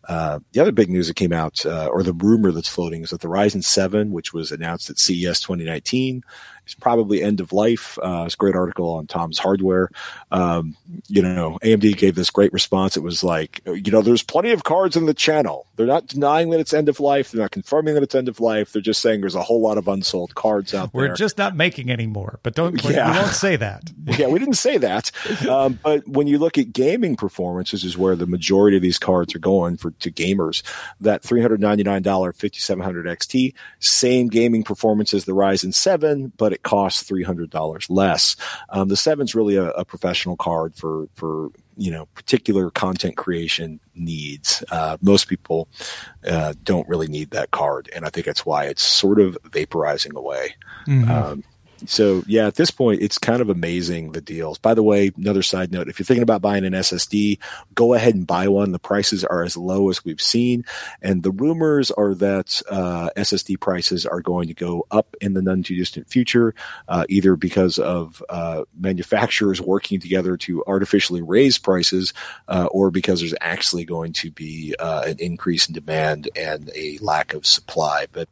Uh, 0.07 0.39
the 0.53 0.61
other 0.61 0.71
big 0.71 0.89
news 0.89 1.07
that 1.07 1.15
came 1.15 1.33
out, 1.33 1.65
uh, 1.65 1.87
or 1.87 2.01
the 2.01 2.13
rumor 2.13 2.51
that's 2.51 2.69
floating, 2.69 3.03
is 3.03 3.09
that 3.09 3.19
the 3.19 3.27
Ryzen 3.27 3.63
7, 3.63 4.11
which 4.11 4.33
was 4.33 4.51
announced 4.51 4.89
at 4.89 4.97
CES 4.97 5.41
2019, 5.41 6.23
is 6.67 6.75
probably 6.75 7.21
end 7.23 7.39
of 7.39 7.53
life. 7.53 7.97
Uh, 8.03 8.23
it's 8.25 8.35
a 8.35 8.37
great 8.37 8.55
article 8.55 8.89
on 8.95 9.07
Tom's 9.07 9.37
Hardware. 9.39 9.89
Um, 10.31 10.75
you 11.07 11.21
know, 11.21 11.57
AMD 11.63 11.97
gave 11.97 12.15
this 12.15 12.29
great 12.29 12.53
response. 12.53 12.97
It 12.97 13.03
was 13.03 13.23
like, 13.23 13.61
you 13.65 13.91
know, 13.91 14.01
there's 14.01 14.23
plenty 14.23 14.51
of 14.51 14.63
cards 14.63 14.95
in 14.95 15.05
the 15.05 15.13
channel. 15.13 15.65
They're 15.75 15.85
not 15.87 16.07
denying 16.07 16.49
that 16.51 16.59
it's 16.59 16.73
end 16.73 16.89
of 16.89 16.99
life. 16.99 17.31
They're 17.31 17.41
not 17.41 17.51
confirming 17.51 17.93
that 17.95 18.03
it's 18.03 18.15
end 18.15 18.27
of 18.27 18.39
life. 18.39 18.73
They're 18.73 18.81
just 18.81 19.01
saying 19.01 19.21
there's 19.21 19.35
a 19.35 19.43
whole 19.43 19.61
lot 19.61 19.77
of 19.77 19.87
unsold 19.87 20.35
cards 20.35 20.73
out 20.73 20.91
there. 20.93 21.09
We're 21.09 21.15
just 21.15 21.37
not 21.37 21.55
making 21.55 21.89
any 21.89 22.07
more, 22.07 22.39
but 22.43 22.55
don't 22.55 22.83
Yeah. 22.83 23.11
we 23.11 23.17
won't 23.19 23.33
say 23.33 23.55
that. 23.55 23.91
yeah, 24.17 24.27
we 24.27 24.39
didn't 24.39 24.55
say 24.55 24.77
that. 24.77 25.11
Um, 25.47 25.79
but 25.83 26.07
when 26.07 26.27
you 26.27 26.37
look 26.39 26.57
at 26.57 26.73
gaming 26.73 27.15
performance, 27.15 27.71
which 27.73 27.83
is 27.83 27.97
where 27.97 28.15
the 28.15 28.25
majority 28.27 28.75
of 28.77 28.83
these 28.83 28.99
cards 28.99 29.35
are 29.35 29.39
going 29.39 29.77
for 29.77 29.91
to 29.91 30.11
gamers, 30.11 30.61
that 31.01 31.23
$399 31.23 32.35
5700 32.35 33.05
XT, 33.05 33.53
same 33.79 34.27
gaming 34.27 34.63
performance 34.63 35.13
as 35.13 35.25
the 35.25 35.33
Ryzen 35.33 35.73
7, 35.73 36.31
but 36.37 36.56
it 36.57 36.63
costs 36.63 37.09
$300 37.09 37.85
less. 37.89 38.35
Um, 38.69 38.87
the 38.87 38.95
7's 38.95 39.35
really 39.35 39.55
a, 39.55 39.69
a 39.71 39.85
professional 39.85 40.35
card 40.35 40.75
for, 40.75 41.07
for, 41.13 41.49
you 41.77 41.91
know, 41.91 42.07
particular 42.15 42.71
content 42.71 43.15
creation 43.15 43.79
needs. 43.93 44.63
Uh, 44.71 44.97
most 45.01 45.27
people 45.27 45.67
uh, 46.27 46.53
don't 46.63 46.87
really 46.89 47.07
need 47.07 47.29
that 47.31 47.51
card. 47.51 47.89
And 47.95 48.05
I 48.05 48.09
think 48.09 48.25
that's 48.25 48.45
why 48.45 48.65
it's 48.65 48.81
sort 48.81 49.19
of 49.19 49.37
vaporizing 49.43 50.15
away. 50.15 50.55
Um, 51.11 51.43
so 51.85 52.23
yeah, 52.27 52.47
at 52.47 52.55
this 52.55 52.71
point, 52.71 53.01
it's 53.01 53.17
kind 53.17 53.41
of 53.41 53.49
amazing 53.49 54.11
the 54.11 54.21
deals. 54.21 54.57
By 54.57 54.73
the 54.73 54.83
way, 54.83 55.11
another 55.15 55.43
side 55.43 55.71
note: 55.71 55.87
if 55.87 55.99
you're 55.99 56.05
thinking 56.05 56.23
about 56.23 56.41
buying 56.41 56.65
an 56.65 56.73
SSD, 56.73 57.39
go 57.75 57.93
ahead 57.93 58.15
and 58.15 58.25
buy 58.25 58.47
one. 58.47 58.71
The 58.71 58.79
prices 58.79 59.23
are 59.23 59.43
as 59.43 59.55
low 59.55 59.89
as 59.89 60.03
we've 60.03 60.21
seen, 60.21 60.65
and 61.01 61.23
the 61.23 61.31
rumors 61.31 61.91
are 61.91 62.15
that 62.15 62.61
uh, 62.69 63.09
SSD 63.15 63.59
prices 63.59 64.05
are 64.05 64.21
going 64.21 64.47
to 64.47 64.53
go 64.53 64.85
up 64.91 65.15
in 65.21 65.33
the 65.33 65.41
none 65.41 65.63
too 65.63 65.75
distant 65.75 66.09
future, 66.09 66.53
uh, 66.87 67.05
either 67.09 67.35
because 67.35 67.77
of 67.77 68.23
uh, 68.29 68.63
manufacturers 68.77 69.61
working 69.61 69.99
together 69.99 70.37
to 70.37 70.63
artificially 70.65 71.21
raise 71.21 71.57
prices, 71.57 72.13
uh, 72.47 72.67
or 72.71 72.91
because 72.91 73.19
there's 73.19 73.35
actually 73.41 73.85
going 73.85 74.13
to 74.13 74.31
be 74.31 74.75
uh, 74.79 75.03
an 75.05 75.17
increase 75.19 75.67
in 75.67 75.73
demand 75.73 76.29
and 76.35 76.71
a 76.75 76.97
lack 77.01 77.33
of 77.33 77.45
supply. 77.45 78.07
But 78.11 78.29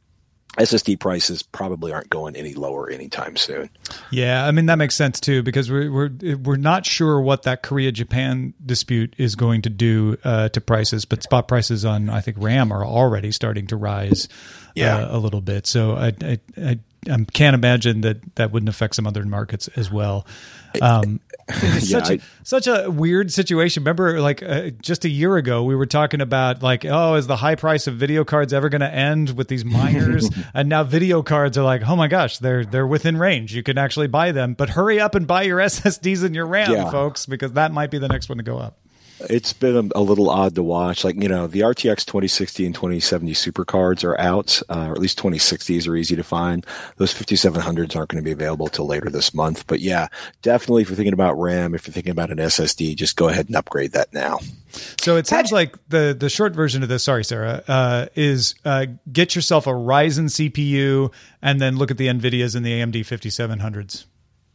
SSD 0.57 0.99
prices 0.99 1.43
probably 1.43 1.91
aren't 1.91 2.09
going 2.09 2.35
any 2.35 2.53
lower 2.53 2.89
anytime 2.89 3.35
soon. 3.35 3.69
Yeah, 4.11 4.45
I 4.45 4.51
mean 4.51 4.67
that 4.67 4.77
makes 4.77 4.95
sense 4.95 5.19
too 5.19 5.43
because 5.43 5.69
we're 5.69 5.91
we're 5.91 6.37
we're 6.37 6.55
not 6.55 6.85
sure 6.85 7.19
what 7.19 7.43
that 7.43 7.61
Korea 7.63 7.91
Japan 7.91 8.53
dispute 8.65 9.13
is 9.17 9.35
going 9.35 9.61
to 9.63 9.69
do 9.69 10.17
uh, 10.23 10.49
to 10.49 10.61
prices, 10.61 11.05
but 11.05 11.23
spot 11.23 11.47
prices 11.47 11.83
on 11.85 12.09
I 12.09 12.21
think 12.21 12.37
RAM 12.39 12.71
are 12.71 12.85
already 12.85 13.31
starting 13.31 13.67
to 13.67 13.75
rise 13.75 14.27
Yeah. 14.75 14.97
uh, 14.97 15.17
a 15.17 15.19
little 15.19 15.41
bit. 15.41 15.67
So 15.67 15.95
I 15.95 16.13
I, 16.21 16.39
I 16.57 16.79
I 17.09 17.17
can't 17.33 17.53
imagine 17.53 18.01
that 18.01 18.35
that 18.35 18.51
wouldn't 18.51 18.69
affect 18.69 18.95
some 18.95 19.05
other 19.07 19.23
markets 19.25 19.67
as 19.75 19.91
well. 19.91 20.25
Um, 20.81 21.19
Yeah, 21.47 21.77
such 21.77 22.09
a 22.09 22.13
I- 22.13 22.19
such 22.41 22.65
a 22.65 22.89
weird 22.89 23.31
situation. 23.31 23.83
Remember, 23.83 24.19
like 24.19 24.41
uh, 24.41 24.71
just 24.81 25.05
a 25.05 25.09
year 25.09 25.37
ago, 25.37 25.63
we 25.63 25.75
were 25.75 25.85
talking 25.85 26.19
about 26.19 26.63
like, 26.63 26.85
oh, 26.85 27.13
is 27.15 27.27
the 27.27 27.35
high 27.35 27.53
price 27.53 27.85
of 27.85 27.97
video 27.97 28.23
cards 28.25 28.51
ever 28.51 28.67
going 28.67 28.81
to 28.81 28.91
end 28.91 29.37
with 29.37 29.47
these 29.47 29.63
miners? 29.63 30.27
and 30.55 30.69
now 30.69 30.83
video 30.83 31.21
cards 31.21 31.55
are 31.55 31.63
like, 31.63 31.83
oh 31.87 31.95
my 31.95 32.07
gosh, 32.07 32.39
they're 32.39 32.65
they're 32.65 32.87
within 32.87 33.15
range. 33.17 33.53
You 33.53 33.61
can 33.61 33.77
actually 33.77 34.07
buy 34.07 34.31
them, 34.31 34.55
but 34.55 34.69
hurry 34.71 34.99
up 34.99 35.13
and 35.13 35.27
buy 35.27 35.43
your 35.43 35.59
SSDs 35.59 36.23
and 36.23 36.33
your 36.33 36.47
RAM, 36.47 36.71
Yeah. 36.71 36.89
folks, 36.89 37.27
because 37.27 37.51
that 37.53 37.71
might 37.71 37.91
be 37.91 37.99
the 37.99 38.07
next 38.07 38.27
one 38.27 38.39
to 38.39 38.43
go 38.43 38.57
up. 38.57 38.79
It's 39.21 39.53
been 39.53 39.91
a, 39.95 40.01
little 40.01 40.29
odd 40.29 40.55
to 40.55 40.63
watch. 40.63 41.03
Like, 41.03 41.21
you 41.21 41.29
know, 41.29 41.47
the 41.47 41.61
RTX 41.61 42.05
2060 42.05 42.65
and 42.65 42.75
2070 42.75 43.33
super 43.33 43.63
cards 43.63 44.03
are 44.03 44.19
out, 44.19 44.61
uh, 44.69 44.87
or 44.89 44.91
at 44.91 44.99
least 44.99 45.17
2060s 45.19 45.87
are 45.87 45.95
easy 45.95 46.15
to 46.15 46.23
find. 46.23 46.65
Those 46.97 47.13
5700s 47.13 47.95
aren't 47.95 48.09
going 48.09 48.21
to 48.21 48.21
be 48.21 48.31
available 48.31 48.67
till 48.67 48.85
later 48.85 49.09
this 49.09 49.33
month. 49.33 49.67
But 49.67 49.79
yeah, 49.79 50.07
definitely 50.41 50.81
if 50.81 50.89
you're 50.89 50.97
thinking 50.97 51.13
about 51.13 51.39
RAM, 51.39 51.73
if 51.73 51.87
you're 51.87 51.93
thinking 51.93 52.11
about 52.11 52.29
an 52.29 52.37
SSD, 52.37 52.95
just 52.95 53.15
go 53.15 53.29
ahead 53.29 53.47
and 53.47 53.55
upgrade 53.55 53.93
that 53.93 54.13
now. 54.13 54.39
So 54.99 55.15
it 55.15 55.25
sounds 55.25 55.53
like 55.53 55.75
the 55.87 56.15
the 56.17 56.29
short 56.29 56.53
version 56.53 56.83
of 56.83 56.89
this, 56.89 57.03
sorry, 57.03 57.23
Sarah, 57.23 57.63
uh, 57.67 58.07
is 58.15 58.55
uh, 58.65 58.87
get 59.11 59.33
yourself 59.33 59.67
a 59.67 59.71
Ryzen 59.71 60.25
CPU 60.25 61.13
and 61.41 61.61
then 61.61 61.77
look 61.77 61.91
at 61.91 61.97
the 61.97 62.07
Nvidias 62.07 62.55
and 62.55 62.65
the 62.65 62.81
AMD 62.81 62.95
5700s. 62.95 64.05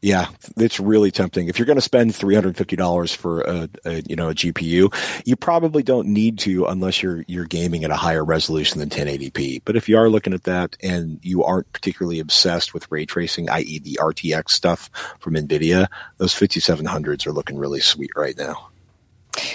Yeah, 0.03 0.29
it's 0.57 0.81
really 0.81 1.11
tempting. 1.11 1.49
If 1.49 1.59
you're 1.59 1.67
going 1.67 1.77
to 1.77 1.83
spend 1.83 2.15
three 2.15 2.35
hundred 2.35 2.57
fifty 2.57 2.75
dollars 2.75 3.15
for 3.15 3.43
a, 3.43 3.69
a 3.85 4.03
you 4.09 4.17
know 4.17 4.31
a 4.31 4.35
GPU, 4.35 4.95
you 5.27 5.37
probably 5.37 5.83
don't 5.83 6.09
need 6.09 6.39
to 6.41 6.65
unless 6.67 7.03
you're 7.03 7.23
you're 7.29 7.45
gaming 7.45 7.85
at 7.85 7.91
a 7.91 7.97
higher 7.97 8.25
resolution 8.25 8.79
than 8.79 8.89
1080p. 8.89 9.61
But 9.65 9.77
if 9.77 9.91
you 9.91 9.99
are 9.99 10.09
looking 10.09 10.33
at 10.33 10.45
that 10.45 10.77
and 10.83 11.21
you 11.23 11.45
aren't 11.45 11.71
particularly 11.75 12.19
obsessed 12.19 12.73
with 12.73 12.91
ray 12.91 13.05
tracing, 13.05 13.51
i.e., 13.51 13.79
the 13.79 13.99
RTX 14.01 14.51
stuff 14.51 14.89
from 15.19 15.35
Nvidia, 15.35 15.87
those 16.17 16.35
5700s 16.35 17.27
are 17.27 17.33
looking 17.33 17.59
really 17.59 17.81
sweet 17.81 18.11
right 18.17 18.37
now. 18.39 18.71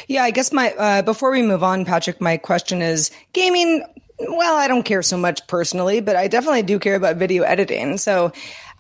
Yeah, 0.08 0.24
I 0.24 0.32
guess 0.32 0.52
my 0.52 0.74
uh, 0.74 1.02
before 1.02 1.32
we 1.32 1.42
move 1.42 1.64
on, 1.64 1.86
Patrick, 1.86 2.22
my 2.22 2.38
question 2.38 2.84
is 2.84 3.10
gaming. 3.34 3.84
Well, 4.20 4.56
I 4.56 4.68
don't 4.68 4.84
care 4.84 5.02
so 5.02 5.18
much 5.18 5.46
personally, 5.48 6.02
but 6.02 6.16
I 6.16 6.28
definitely 6.28 6.64
do 6.64 6.80
care 6.80 6.96
about 6.96 7.18
video 7.18 7.44
editing. 7.44 7.98
So, 7.98 8.32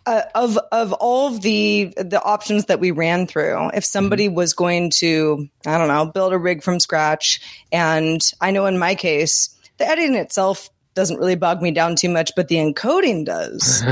uh, 0.05 0.23
of 0.35 0.57
of 0.71 0.93
all 0.93 1.27
of 1.27 1.41
the 1.41 1.93
the 1.97 2.21
options 2.21 2.65
that 2.65 2.79
we 2.79 2.91
ran 2.91 3.27
through, 3.27 3.71
if 3.73 3.83
somebody 3.83 4.29
was 4.29 4.53
going 4.53 4.91
to, 4.91 5.49
I 5.65 5.77
don't 5.77 5.87
know, 5.87 6.05
build 6.05 6.33
a 6.33 6.37
rig 6.37 6.63
from 6.63 6.79
scratch, 6.79 7.41
and 7.71 8.21
I 8.41 8.51
know 8.51 8.65
in 8.65 8.77
my 8.77 8.95
case, 8.95 9.55
the 9.77 9.87
editing 9.87 10.15
itself 10.15 10.69
doesn't 10.93 11.17
really 11.17 11.35
bog 11.35 11.61
me 11.61 11.71
down 11.71 11.95
too 11.95 12.09
much, 12.09 12.31
but 12.35 12.47
the 12.47 12.55
encoding 12.55 13.25
does. 13.25 13.83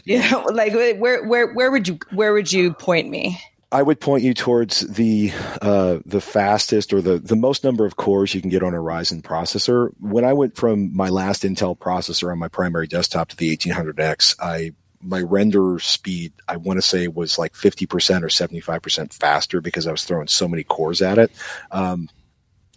you 0.04 0.18
know, 0.30 0.44
like 0.52 0.72
where 0.72 1.26
where 1.26 1.52
where 1.52 1.70
would 1.70 1.88
you 1.88 1.98
where 2.12 2.32
would 2.32 2.52
you 2.52 2.72
point 2.72 3.08
me? 3.08 3.40
I 3.70 3.82
would 3.82 4.00
point 4.00 4.22
you 4.22 4.32
towards 4.32 4.80
the 4.80 5.30
uh, 5.60 5.98
the 6.06 6.22
fastest 6.22 6.94
or 6.94 7.02
the 7.02 7.18
the 7.18 7.36
most 7.36 7.64
number 7.64 7.84
of 7.84 7.96
cores 7.96 8.34
you 8.34 8.40
can 8.40 8.48
get 8.48 8.62
on 8.62 8.74
a 8.74 8.78
Ryzen 8.78 9.20
processor. 9.20 9.90
When 10.00 10.24
I 10.24 10.32
went 10.32 10.56
from 10.56 10.96
my 10.96 11.10
last 11.10 11.42
Intel 11.42 11.76
processor 11.76 12.32
on 12.32 12.38
my 12.38 12.48
primary 12.48 12.86
desktop 12.86 13.28
to 13.28 13.36
the 13.36 13.54
1800X, 13.54 14.36
I 14.40 14.72
my 15.00 15.20
render 15.20 15.78
speed 15.78 16.32
I 16.48 16.56
want 16.56 16.78
to 16.78 16.82
say 16.82 17.08
was 17.08 17.38
like 17.38 17.54
50% 17.54 18.22
or 18.22 18.28
75% 18.28 19.12
faster 19.12 19.60
because 19.60 19.86
I 19.86 19.92
was 19.92 20.04
throwing 20.04 20.28
so 20.28 20.48
many 20.48 20.64
cores 20.64 21.02
at 21.02 21.18
it. 21.18 21.30
Um, 21.70 22.08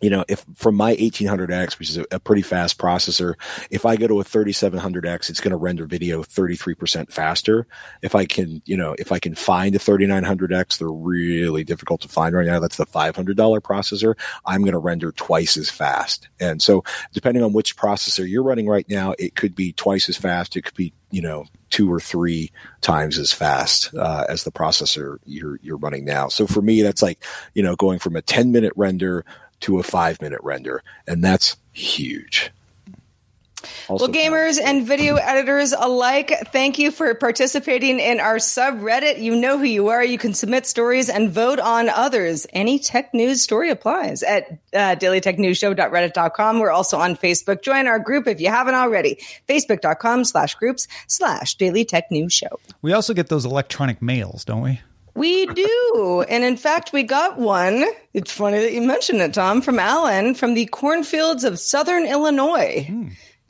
you 0.02 0.10
know, 0.10 0.26
if 0.28 0.44
from 0.56 0.76
my 0.76 0.96
1800X, 0.96 1.78
which 1.78 1.92
is 1.92 1.98
a, 1.98 2.06
a 2.12 2.20
pretty 2.20 2.42
fast 2.42 2.80
processor, 2.80 3.36
if 3.70 3.86
I 3.86 3.96
go 3.96 4.08
to 4.08 4.20
a 4.20 4.24
3700X, 4.24 5.30
it's 5.30 5.40
going 5.40 5.52
to 5.52 5.58
render 5.58 5.86
video 5.86 6.24
33% 6.24 7.12
faster. 7.12 7.68
If 8.02 8.16
I 8.16 8.26
can, 8.26 8.64
you 8.66 8.76
know, 8.76 8.96
if 8.98 9.12
I 9.12 9.20
can 9.20 9.36
find 9.36 9.76
a 9.76 9.80
3900X, 9.80 10.80
they're 10.80 10.92
really 10.92 11.64
difficult 11.64 12.02
to 12.02 12.08
find 12.08 12.36
right 12.36 12.48
now. 12.48 12.60
That's 12.60 12.78
the 12.78 12.88
$500 12.88 13.36
processor. 13.62 14.16
I'm 14.44 14.62
going 14.62 14.74
to 14.74 14.80
render 14.80 15.12
twice 15.12 15.56
as 15.56 15.70
fast. 15.70 16.30
And 16.40 16.62
so 16.62 16.84
depending 17.14 17.44
on 17.44 17.54
which 17.54 17.78
processor 17.78 18.28
you're 18.28 18.44
running 18.44 18.68
right 18.68 18.90
now, 18.90 19.14
it 19.20 19.36
could 19.36 19.54
be 19.54 19.72
twice 19.72 20.10
as 20.10 20.18
fast. 20.18 20.58
It 20.58 20.64
could 20.64 20.76
be 20.76 20.94
you 21.12 21.22
know 21.22 21.46
two 21.70 21.92
or 21.92 22.00
three 22.00 22.52
times 22.82 23.18
as 23.18 23.32
fast 23.32 23.94
uh, 23.96 24.26
as 24.28 24.44
the 24.44 24.52
processor 24.52 25.18
you're 25.26 25.60
you're 25.62 25.78
running 25.78 26.06
now. 26.06 26.28
So 26.28 26.48
for 26.48 26.62
me, 26.62 26.82
that's 26.82 27.02
like 27.02 27.24
you 27.54 27.64
know 27.64 27.76
going 27.76 28.00
from 28.00 28.16
a 28.16 28.22
10 28.22 28.52
minute 28.52 28.74
render 28.76 29.26
to 29.62 29.80
a 29.80 29.84
five 29.84 30.22
minute 30.22 30.42
render, 30.44 30.84
and 31.08 31.24
that's 31.24 31.58
huge. 31.72 32.52
Well, 33.90 34.08
gamers 34.08 34.60
and 34.60 34.86
video 34.86 35.16
editors 35.16 35.74
alike, 35.74 36.34
thank 36.52 36.80
you 36.80 36.92
for 36.92 37.14
participating 37.16 38.00
in 38.00 38.20
our 38.20 38.38
subreddit. 38.38 39.22
You 39.22 39.36
know 39.36 39.58
who 39.58 39.66
you 39.66 39.90
are. 39.90 40.04
You 40.04 40.18
can 40.18 40.34
submit 40.34 40.66
stories 40.66 41.10
and 41.10 41.30
vote 41.30 41.60
on 41.60 41.90
others. 41.90 42.48
Any 42.54 42.80
tech 42.80 43.14
news 43.14 43.42
story 43.42 43.70
applies 43.70 44.24
at 44.24 44.52
uh, 44.74 44.96
dailytechnewsshow.reddit.com. 44.96 46.60
We're 46.60 46.72
also 46.72 46.98
on 46.98 47.16
Facebook. 47.16 47.62
Join 47.62 47.88
our 47.88 48.00
group 48.00 48.28
if 48.28 48.40
you 48.40 48.50
haven't 48.50 48.76
already. 48.76 49.20
Facebook.com 49.48 50.26
slash 50.26 50.56
groups 50.56 50.88
slash 51.08 51.56
Daily 51.56 51.86
Tech 51.86 52.12
News 52.12 52.34
Show. 52.34 52.60
We 52.82 52.94
also 52.94 53.14
get 53.14 53.30
those 53.30 53.46
electronic 53.46 54.02
mails, 54.02 54.46
don't 54.46 54.62
we? 54.62 54.80
We 55.14 55.46
do. 55.46 56.26
And 56.30 56.44
in 56.44 56.56
fact, 56.56 56.94
we 56.94 57.04
got 57.04 57.38
one. 57.38 57.86
It's 58.14 58.32
funny 58.32 58.60
that 58.60 58.74
you 58.74 58.82
mentioned 58.82 59.22
it, 59.22 59.34
Tom, 59.34 59.62
from 59.62 59.78
Alan 59.78 60.36
from 60.36 60.54
the 60.54 60.66
cornfields 60.68 61.44
of 61.44 61.60
Southern 61.60 62.06
Illinois. 62.06 62.88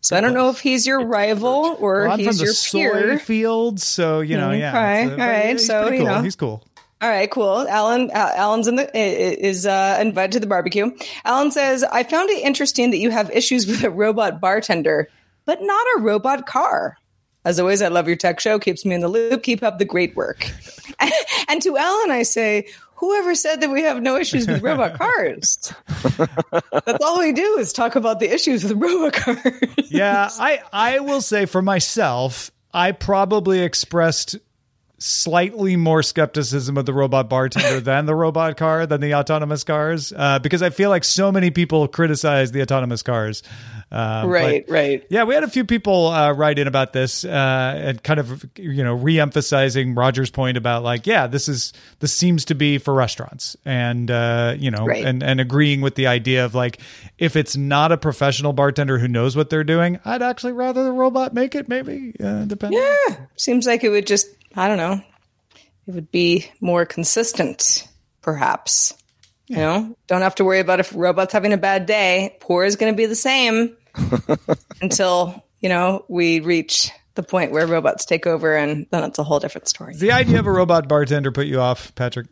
So 0.02 0.18
I 0.18 0.22
don't 0.22 0.34
know 0.34 0.50
if 0.50 0.60
he's 0.60 0.88
your 0.88 1.06
rival 1.06 1.78
or 1.80 2.08
Well, 2.08 2.18
he's 2.18 2.42
your 2.42 2.54
peer. 2.72 3.20
fields, 3.20 3.86
so 3.86 4.20
you 4.20 4.36
know, 4.36 4.52
yeah. 4.52 4.70
Okay, 4.70 5.04
it's, 5.04 5.12
all 5.12 5.28
right, 5.28 5.60
so, 5.60 5.88
pretty 5.88 6.04
you 6.04 6.10
know. 6.10 6.22
he's 6.22 6.36
cool. 6.36 6.64
All 7.02 7.10
right, 7.10 7.30
cool. 7.32 7.68
Alan, 7.68 8.12
uh, 8.12 8.34
Alan's 8.36 8.68
in 8.68 8.76
the 8.76 8.90
is 8.96 9.66
uh, 9.66 9.98
invited 10.00 10.34
to 10.34 10.40
the 10.40 10.48
barbecue. 10.48 10.92
Alan 11.26 11.52
says, 11.52 11.84
"I 11.84 12.04
found 12.04 12.30
it 12.30 12.44
interesting 12.44 12.92
that 12.92 12.98
you 12.98 13.10
have 13.10 13.32
issues 13.32 13.66
with 13.68 13.84
a 13.84 13.90
robot 13.90 14.40
bartender, 14.40 15.08
but 15.46 15.62
not 15.62 15.86
a 15.98 16.02
robot 16.02 16.46
car." 16.46 16.98
As 17.44 17.60
always, 17.60 17.82
I 17.82 17.88
love 17.88 18.08
your 18.08 18.18
tech 18.18 18.40
show. 18.40 18.60
Keeps 18.60 18.86
me 18.86 18.94
in 18.94 19.02
the 19.02 19.08
loop. 19.08 19.42
Keep 19.42 19.64
up 19.64 19.80
the 19.80 19.86
great 19.86 20.16
work. 20.16 20.48
and 21.48 21.60
to 21.64 21.76
Alan, 21.76 22.12
I 22.12 22.22
say, 22.22 22.68
whoever 23.02 23.36
said 23.36 23.60
that 23.62 23.70
we 23.70 23.82
have 23.82 24.02
no 24.02 24.16
issues 24.16 24.48
with 24.48 24.62
robot 24.62 24.94
cars? 24.98 25.74
That's 26.86 27.04
all 27.04 27.20
we 27.20 27.34
do 27.34 27.58
is 27.58 27.74
talk 27.74 27.96
about 27.96 28.20
the 28.22 28.32
issues 28.34 28.64
with 28.64 28.74
robot 28.82 29.14
cars. 29.14 29.90
yeah, 29.90 30.30
I 30.40 30.62
I 30.72 31.00
will 31.00 31.22
say 31.22 31.46
for 31.48 31.62
myself, 31.62 32.52
I 32.74 32.94
probably 32.94 33.60
expressed 33.60 34.38
slightly 35.02 35.76
more 35.76 36.04
skepticism 36.04 36.78
of 36.78 36.86
the 36.86 36.94
robot 36.94 37.28
bartender 37.30 37.80
than 37.82 38.06
the 38.06 38.16
robot 38.16 38.56
car 38.58 38.86
than 38.86 39.02
the 39.02 39.16
autonomous 39.16 39.64
cars 39.64 40.14
uh, 40.16 40.40
because 40.40 40.62
I 40.62 40.70
feel 40.70 40.90
like 40.90 41.04
so 41.04 41.32
many 41.32 41.50
people 41.52 41.88
criticize 41.88 42.52
the 42.52 42.62
autonomous 42.62 43.02
cars. 43.02 43.42
Uh, 43.92 44.24
Right, 44.26 44.66
but- 44.66 44.74
right. 44.74 45.04
Yeah, 45.10 45.24
we 45.26 45.34
had 45.34 45.44
a 45.44 45.50
few 45.50 45.66
people 45.66 46.08
uh, 46.08 46.32
write 46.32 46.58
in 46.60 46.68
about 46.68 46.94
this 46.94 47.26
uh, 47.26 47.28
and 47.78 48.02
kind 48.04 48.20
of 48.22 48.46
you 48.58 48.84
know 48.84 48.94
re-emphasizing 48.94 49.96
Roger's 49.96 50.30
point 50.30 50.56
about 50.56 50.84
like, 50.84 51.06
yeah, 51.08 51.28
this 51.28 51.50
is 51.50 51.74
this 52.00 52.14
seems 52.14 52.46
to 52.46 52.56
be 52.56 52.78
for 52.78 52.94
restaurants, 52.94 53.58
and 53.66 54.10
uh, 54.10 54.56
you 54.58 54.72
know, 54.72 54.86
Right. 54.86 55.04
and 55.04 55.22
and 55.24 55.42
agreeing 55.42 55.82
with 55.82 55.96
the 55.96 56.08
idea 56.08 56.46
of 56.46 56.56
like, 56.56 56.80
if 57.18 57.36
it's 57.36 57.58
not 57.58 57.92
a 57.92 57.98
professional 57.98 58.54
bartender 58.54 58.98
who 58.98 59.08
knows 59.10 59.36
what 59.36 59.50
they're 59.50 59.66
doing, 59.66 60.00
I'd 60.06 60.22
actually 60.22 60.54
rather 60.54 60.84
the 60.86 60.92
robot 60.94 61.34
make 61.34 61.54
it. 61.56 61.68
Maybe 61.68 62.14
uh, 62.24 62.46
depending. 62.46 62.80
Yeah, 62.82 63.18
seems 63.36 63.68
like 63.68 63.84
it 63.84 63.90
would 63.90 64.08
just, 64.08 64.28
I 64.56 64.68
don't 64.68 64.78
know, 64.78 65.02
it 65.88 65.92
would 65.92 66.12
be 66.12 66.50
more 66.60 66.86
consistent, 66.86 67.88
perhaps. 68.22 68.94
You 69.48 69.58
know, 69.58 69.98
don't 70.08 70.22
have 70.22 70.36
to 70.36 70.46
worry 70.46 70.60
about 70.60 70.80
if 70.80 70.94
a 70.94 70.98
robot's 70.98 71.34
having 71.34 71.52
a 71.52 71.58
bad 71.58 71.86
day. 71.86 72.38
Poor 72.40 72.64
is 72.64 72.78
going 72.78 72.94
to 72.94 72.96
be 72.96 73.06
the 73.06 73.16
same 73.16 73.76
until, 74.82 75.44
you 75.60 75.68
know, 75.68 76.06
we 76.08 76.40
reach 76.40 76.90
the 77.16 77.24
point 77.24 77.52
where 77.52 77.68
robots 77.68 78.06
take 78.06 78.26
over 78.26 78.56
and 78.56 78.88
then 78.92 79.04
it's 79.04 79.20
a 79.20 79.24
whole 79.24 79.40
different 79.40 79.68
story. 79.68 79.94
The 79.96 80.14
idea 80.14 80.40
of 80.40 80.48
a 80.48 80.52
robot 80.52 80.88
bartender 80.88 81.32
put 81.34 81.48
you 81.48 81.60
off, 81.60 81.94
Patrick. 81.96 82.28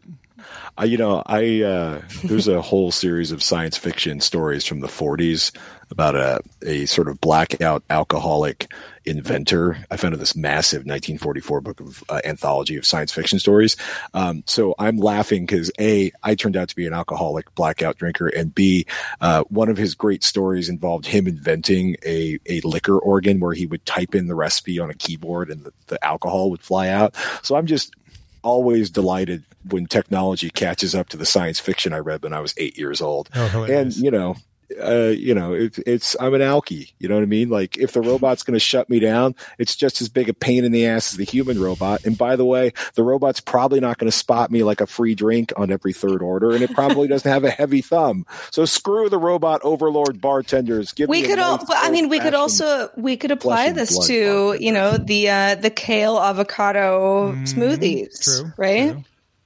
I, 0.78 0.86
you 0.86 0.98
know, 0.98 1.24
I 1.26 1.62
uh, 1.62 2.02
there's 2.24 2.48
a 2.48 2.62
whole 2.62 2.92
series 2.92 3.32
of 3.32 3.44
science 3.44 3.78
fiction 3.78 4.22
stories 4.22 4.66
from 4.66 4.80
the 4.80 4.88
40s 4.88 5.52
about 5.92 6.16
a 6.16 6.42
a 6.66 6.86
sort 6.86 7.08
of 7.08 7.20
blackout 7.20 7.84
alcoholic 7.90 8.72
inventor. 9.06 9.78
I 9.90 9.98
found 9.98 10.14
this 10.16 10.36
massive 10.36 10.80
1944 10.80 11.62
book 11.62 11.80
of 11.80 12.04
uh, 12.10 12.22
anthology 12.24 12.78
of 12.78 12.86
science 12.86 13.12
fiction 13.12 13.40
stories. 13.40 13.76
Um, 14.14 14.44
so 14.46 14.76
I'm 14.78 14.98
laughing 14.98 15.46
because 15.46 15.72
a 15.80 16.12
I 16.24 16.36
turned 16.36 16.56
out 16.56 16.70
to 16.70 16.76
be 16.76 16.88
an 16.88 16.94
alcoholic 16.94 17.54
blackout 17.56 17.98
drinker, 17.98 18.28
and 18.28 18.54
b 18.54 18.86
uh, 19.22 19.44
one 19.50 19.70
of 19.70 19.78
his 19.78 19.96
great 19.96 20.24
stories 20.24 20.70
involved 20.70 21.06
him 21.06 21.28
inventing 21.28 21.96
a 22.06 22.40
a 22.46 22.62
liquor 22.62 22.98
organ 22.98 23.40
where 23.40 23.54
he 23.54 23.66
would 23.66 23.86
type 23.86 24.16
in 24.16 24.28
the 24.28 24.36
recipe 24.36 24.80
on 24.80 24.90
a 24.90 24.96
keyboard 24.96 25.50
and 25.50 25.64
the, 25.64 25.74
the 25.88 26.06
alcohol 26.06 26.52
would 26.52 26.62
fly 26.62 26.90
out. 26.90 27.16
So 27.42 27.56
I'm 27.56 27.66
just 27.66 27.96
always 28.42 28.90
delighted 28.90 29.44
when 29.70 29.86
technology 29.86 30.50
catches 30.50 30.96
up 30.96 31.10
to 31.10 31.18
the 31.18 31.26
science 31.26 31.60
fiction 31.60 31.94
I 31.94 32.00
read 32.00 32.24
when 32.24 32.34
I 32.34 32.40
was 32.40 32.54
eight 32.58 32.78
years 32.78 33.02
old. 33.02 33.30
Oh, 33.36 33.64
and 33.70 33.96
you 33.96 34.12
know, 34.12 34.36
uh, 34.82 35.14
you 35.16 35.34
know, 35.34 35.54
it, 35.54 35.80
it's 35.80 36.16
I'm 36.20 36.34
an 36.34 36.42
alkie. 36.42 36.92
You 37.00 37.10
know 37.10 37.16
what 37.16 37.24
I 37.24 37.28
mean? 37.28 37.50
Like 37.50 37.78
if 37.78 37.94
the 37.94 38.02
robot's 38.02 38.44
going 38.44 38.56
to 38.56 38.60
shut 38.60 38.90
me 38.90 39.00
down, 39.00 39.36
it's 39.58 39.76
just 39.76 40.02
as 40.02 40.10
big 40.10 40.30
a 40.30 40.34
pain 40.34 40.64
in 40.64 40.72
the 40.72 40.86
ass 40.86 41.14
as 41.14 41.18
the 41.18 41.26
human 41.26 41.60
robot. 41.60 42.06
And 42.06 42.18
by 42.18 42.36
the 42.36 42.46
way, 42.46 42.74
the 42.96 43.04
robot's 43.04 43.40
probably 43.40 43.80
not 43.80 43.98
going 43.98 44.12
to 44.12 44.18
spot 44.18 44.52
me 44.52 44.64
like 44.64 44.82
a 44.82 44.88
free 44.88 45.16
drink 45.16 45.54
on 45.58 45.72
every 45.72 45.94
third 45.94 46.22
order, 46.22 46.52
and 46.52 46.62
it 46.62 46.74
probably 46.74 47.08
doesn't 47.10 47.30
have 47.30 47.44
a 47.44 47.50
heavy 47.52 47.82
thumb. 47.82 48.26
So 48.52 48.66
screw 48.66 49.10
the 49.10 49.18
robot 49.18 49.62
overlord 49.64 50.22
bartenders. 50.22 50.94
Give 50.94 51.10
we 51.10 51.22
me 51.22 51.28
could 51.28 51.40
all 51.40 51.58
nice 51.58 51.70
but 51.70 51.78
i 51.80 51.90
mean 51.90 52.10
we 52.10 52.20
could 52.20 52.34
also 52.34 52.90
we 52.98 53.18
could 53.18 53.32
apply 53.32 53.72
this 53.72 54.08
to 54.08 54.48
bartender. 54.48 54.64
you 54.64 54.72
know 54.72 54.98
the 54.98 55.30
uh 55.30 55.56
the 55.56 55.70
kale 55.70 56.20
avocado 56.20 57.34
smoothies 57.44 58.24
true, 58.24 58.52
right 58.58 58.92
true. 58.92 59.04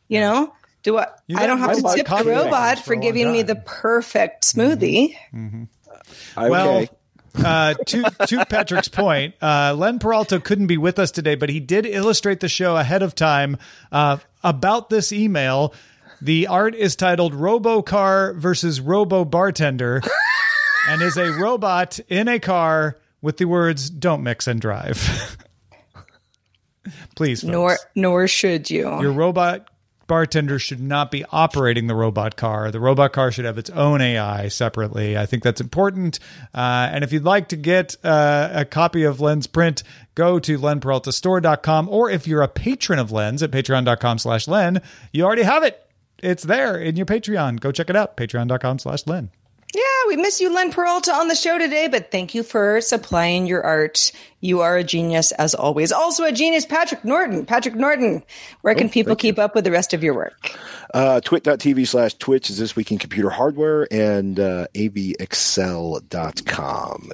you 0.08 0.20
know 0.20 0.54
do 0.84 0.98
I, 0.98 1.08
You 1.28 1.38
I 1.38 1.48
don't 1.48 1.60
got 1.60 1.70
have 1.70 1.78
to 1.78 1.96
tip 1.96 2.08
the 2.08 2.24
robot 2.26 2.78
for 2.80 2.84
for 2.84 2.94
a 2.94 2.96
long 2.98 3.02
giving 3.02 3.32
me 3.32 3.42
the 3.42 3.56
perfect 3.56 4.44
smoothie 4.44 5.16
Okay. 6.38 6.50
Well, 6.50 6.86
uh, 7.36 7.74
to 7.74 8.04
to 8.28 8.46
Patrick's 8.46 8.88
point, 8.88 9.36
uh, 9.42 9.74
Len 9.76 10.00
Peralta 10.00 10.40
couldn't 10.40 10.68
be 10.68 10.78
with 10.78 11.00
us 11.00 11.12
today, 11.12 11.36
but 11.36 11.50
he 11.50 11.60
did 11.60 11.86
illustrate 11.86 12.40
the 12.40 12.50
show 12.50 12.78
ahead 12.78 13.02
of 13.02 13.16
time 13.16 13.58
uh, 13.92 14.18
about 14.44 14.90
this 14.90 15.12
email. 15.12 15.74
The 16.22 16.48
art 16.48 16.76
is 16.76 16.96
titled 16.96 17.34
"Robocar 17.34 18.36
versus 18.36 18.80
Robo 18.80 19.26
Bartender," 19.26 20.02
and 20.88 21.02
is 21.02 21.18
a 21.18 21.32
robot 21.32 22.00
in 22.08 22.28
a 22.28 22.40
car 22.40 23.00
with 23.22 23.38
the 23.38 23.46
words 23.46 23.90
"Don't 23.90 24.22
mix 24.24 24.48
and 24.48 24.62
drive." 24.62 25.38
Please, 27.16 27.42
folks. 27.42 27.52
nor 27.52 27.78
nor 27.96 28.28
should 28.28 28.70
you 28.70 29.02
Your 29.02 29.12
robot 29.12 29.68
bartender 30.08 30.60
should 30.60 30.82
not 30.82 31.12
be 31.12 31.26
operating 31.32 31.88
the 31.88 31.96
robot 31.96 32.36
car. 32.36 32.72
The 32.72 32.80
robot 32.80 33.14
car 33.14 33.32
should 33.32 33.46
have 33.46 33.58
its 33.58 33.70
own 33.70 34.02
AI 34.02 34.48
separately. 34.48 35.18
I 35.18 35.26
think 35.26 35.44
that's 35.44 35.62
important. 35.62 36.20
Uh, 36.54 36.90
and 36.92 37.04
if 37.04 37.12
you'd 37.12 37.24
like 37.24 37.50
to 37.50 37.56
get 37.56 37.96
uh, 38.04 38.50
a 38.54 38.66
copy 38.66 39.04
of 39.04 39.22
Lens 39.22 39.48
print, 39.48 39.84
go 40.16 40.40
to 40.40 40.58
lenperaltastore.com. 40.58 41.90
Or 41.90 42.10
if 42.10 42.28
you're 42.28 42.42
a 42.42 42.48
patron 42.48 43.00
of 43.00 43.12
Lens 43.12 43.44
at 43.44 43.52
patreon.com 43.52 44.18
slash 44.20 44.48
len, 44.48 44.82
you 45.12 45.24
already 45.24 45.44
have 45.44 45.64
it. 45.64 45.80
It's 46.24 46.44
there 46.44 46.78
in 46.78 46.96
your 46.96 47.06
Patreon. 47.06 47.60
Go 47.60 47.72
check 47.72 47.90
it 47.90 47.96
out. 47.96 48.16
Patreon.com 48.16 48.80
slash 48.80 49.06
len. 49.06 49.30
Yeah, 49.74 49.82
we 50.08 50.18
miss 50.18 50.40
you, 50.40 50.54
Len 50.54 50.72
Peralta, 50.72 51.12
on 51.14 51.28
the 51.28 51.36
show 51.36 51.58
today, 51.58 51.88
but 51.88 52.12
thank 52.12 52.36
you 52.36 52.44
for 52.44 52.80
supplying 52.80 53.48
your 53.48 53.64
art. 53.64 54.12
You 54.44 54.60
are 54.60 54.76
a 54.76 54.84
genius 54.84 55.32
as 55.32 55.56
always. 55.56 55.94
Also 55.94 56.26
a 56.26 56.32
genius, 56.34 56.66
Patrick 56.66 57.06
Norton. 57.06 57.46
Patrick 57.46 57.76
Norton, 57.76 58.24
where 58.60 58.76
can 58.76 58.90
people 58.90 59.16
keep 59.16 59.40
up 59.40 59.56
with 59.56 59.64
the 59.64 59.72
rest 59.72 59.94
of 59.94 60.04
your 60.04 60.14
work? 60.14 60.52
Uh, 60.94 61.22
twit.tv 61.22 61.88
slash 61.88 62.16
twitch 62.16 62.50
is 62.50 62.58
this 62.58 62.76
week 62.76 62.92
in 62.92 62.98
computer 62.98 63.30
hardware 63.30 63.88
and 63.90 64.38
uh, 64.42 64.68
avxl.com 64.76 66.02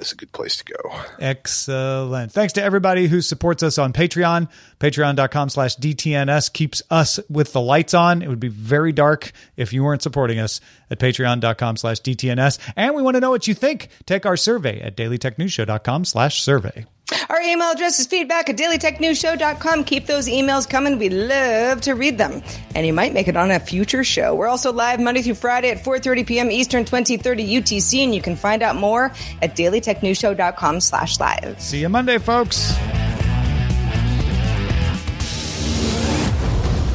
is 0.02 0.10
a 0.10 0.16
good 0.16 0.32
place 0.32 0.56
to 0.56 0.64
go. 0.64 0.74
Excellent. 1.20 2.32
Thanks 2.32 2.54
to 2.54 2.62
everybody 2.64 3.06
who 3.06 3.20
supports 3.20 3.62
us 3.62 3.78
on 3.78 3.92
Patreon. 3.92 4.48
Patreon.com 4.80 5.50
slash 5.50 5.76
DTNS 5.76 6.52
keeps 6.52 6.82
us 6.90 7.20
with 7.30 7.52
the 7.52 7.60
lights 7.60 7.94
on. 7.94 8.22
It 8.22 8.28
would 8.28 8.40
be 8.40 8.48
very 8.48 8.90
dark 8.90 9.30
if 9.56 9.72
you 9.72 9.84
weren't 9.84 10.02
supporting 10.02 10.40
us 10.40 10.60
at 10.90 10.98
patreon.com 10.98 11.76
slash 11.76 12.00
DTNS. 12.00 12.49
And 12.76 12.94
we 12.94 13.02
want 13.02 13.14
to 13.16 13.20
know 13.20 13.30
what 13.30 13.46
you 13.46 13.54
think. 13.54 13.88
Take 14.06 14.26
our 14.26 14.36
survey 14.36 14.80
at 14.80 14.96
dailytechnewsshow.com 14.96 16.04
slash 16.04 16.42
survey. 16.42 16.86
Our 17.28 17.40
email 17.40 17.72
address 17.72 17.98
is 17.98 18.06
feedback 18.06 18.48
at 18.48 18.56
dailytechnewsshow.com. 18.56 19.84
Keep 19.84 20.06
those 20.06 20.28
emails 20.28 20.68
coming. 20.68 20.98
We 20.98 21.08
love 21.08 21.80
to 21.82 21.94
read 21.94 22.18
them. 22.18 22.42
And 22.74 22.86
you 22.86 22.92
might 22.92 23.12
make 23.12 23.28
it 23.28 23.36
on 23.36 23.50
a 23.50 23.58
future 23.58 24.04
show. 24.04 24.34
We're 24.34 24.48
also 24.48 24.72
live 24.72 25.00
Monday 25.00 25.22
through 25.22 25.34
Friday 25.34 25.70
at 25.70 25.78
4.30 25.78 26.26
p.m. 26.26 26.50
Eastern, 26.50 26.84
2030 26.84 27.60
UTC. 27.60 28.04
And 28.04 28.14
you 28.14 28.22
can 28.22 28.36
find 28.36 28.62
out 28.62 28.76
more 28.76 29.12
at 29.42 29.56
dailytechnewsshow.com 29.56 30.80
slash 30.80 31.18
live. 31.18 31.60
See 31.60 31.80
you 31.80 31.88
Monday, 31.88 32.18
folks. 32.18 32.72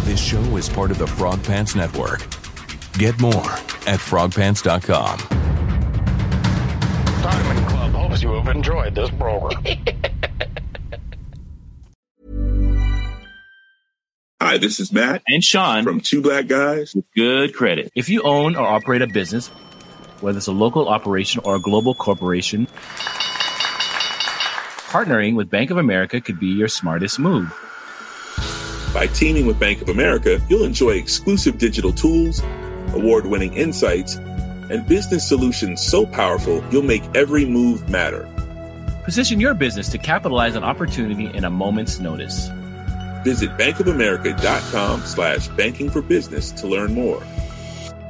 This 0.05 0.21
show 0.21 0.55
is 0.55 0.69
part 0.69 0.91
of 0.91 0.97
the 0.97 1.07
Frog 1.07 1.43
Pants 1.43 1.75
Network. 1.75 2.44
Get 2.97 3.19
more 3.19 3.33
at 3.33 3.99
frogpants.com. 3.99 5.19
Diamond 7.21 7.67
Club 7.67 7.91
hopes 7.91 8.23
you 8.23 8.31
have 8.31 8.47
enjoyed 8.47 8.95
this 8.95 9.09
program. 9.11 9.61
Hi, 14.41 14.57
this 14.57 14.79
is 14.79 14.93
Matt 14.93 15.23
and 15.27 15.43
Sean 15.43 15.83
from 15.83 15.99
Two 15.99 16.21
Black 16.21 16.47
Guys 16.47 16.95
with 16.95 17.03
Good 17.15 17.53
Credit. 17.53 17.91
If 17.95 18.07
you 18.07 18.21
own 18.21 18.55
or 18.55 18.65
operate 18.65 19.01
a 19.01 19.07
business, 19.07 19.47
whether 20.21 20.37
it's 20.37 20.47
a 20.47 20.53
local 20.53 20.87
operation 20.87 21.41
or 21.43 21.55
a 21.55 21.59
global 21.59 21.95
corporation, 21.95 22.67
partnering 24.87 25.35
with 25.35 25.49
Bank 25.49 25.69
of 25.71 25.77
America 25.77 26.21
could 26.21 26.39
be 26.39 26.47
your 26.47 26.69
smartest 26.69 27.19
move. 27.19 27.53
By 28.93 29.07
teaming 29.07 29.45
with 29.45 29.59
Bank 29.59 29.81
of 29.81 29.89
America, 29.89 30.39
you'll 30.47 30.63
enjoy 30.63 30.91
exclusive 30.91 31.57
digital 31.57 31.91
tools, 31.91 32.41
award 32.95 33.25
winning 33.25 33.53
insights, 33.53 34.15
and 34.15 34.87
business 34.87 35.27
solutions 35.27 35.81
so 35.81 36.05
powerful 36.05 36.63
you'll 36.71 36.81
make 36.81 37.03
every 37.15 37.45
move 37.45 37.89
matter. 37.89 38.27
Position 39.03 39.39
your 39.39 39.53
business 39.53 39.89
to 39.89 39.97
capitalize 39.97 40.55
on 40.55 40.63
opportunity 40.63 41.27
in 41.27 41.43
a 41.43 41.49
moment's 41.49 41.99
notice. 41.99 42.49
Visit 43.23 43.51
bankofamerica.com 43.51 45.01
slash 45.01 45.47
banking 45.49 45.89
for 45.89 46.01
business 46.01 46.51
to 46.53 46.67
learn 46.67 46.93
more. 46.93 47.21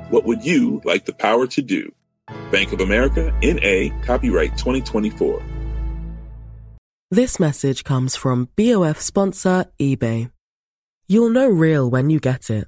What 0.10 0.26
would 0.26 0.46
you 0.46 0.82
like 0.86 1.06
the 1.06 1.14
power 1.14 1.48
to 1.48 1.62
do? 1.62 1.92
Bank 2.52 2.72
of 2.72 2.80
America, 2.82 3.34
NA, 3.44 3.90
copyright 4.06 4.58
2024. 4.58 5.44
This 7.12 7.40
message 7.40 7.84
comes 7.84 8.16
from 8.16 8.50
BOF 8.56 9.00
sponsor 9.00 9.66
eBay. 9.80 10.32
You'll 11.08 11.30
know 11.30 11.48
real 11.48 11.90
when 11.90 12.10
you 12.10 12.20
get 12.20 12.50
it. 12.50 12.68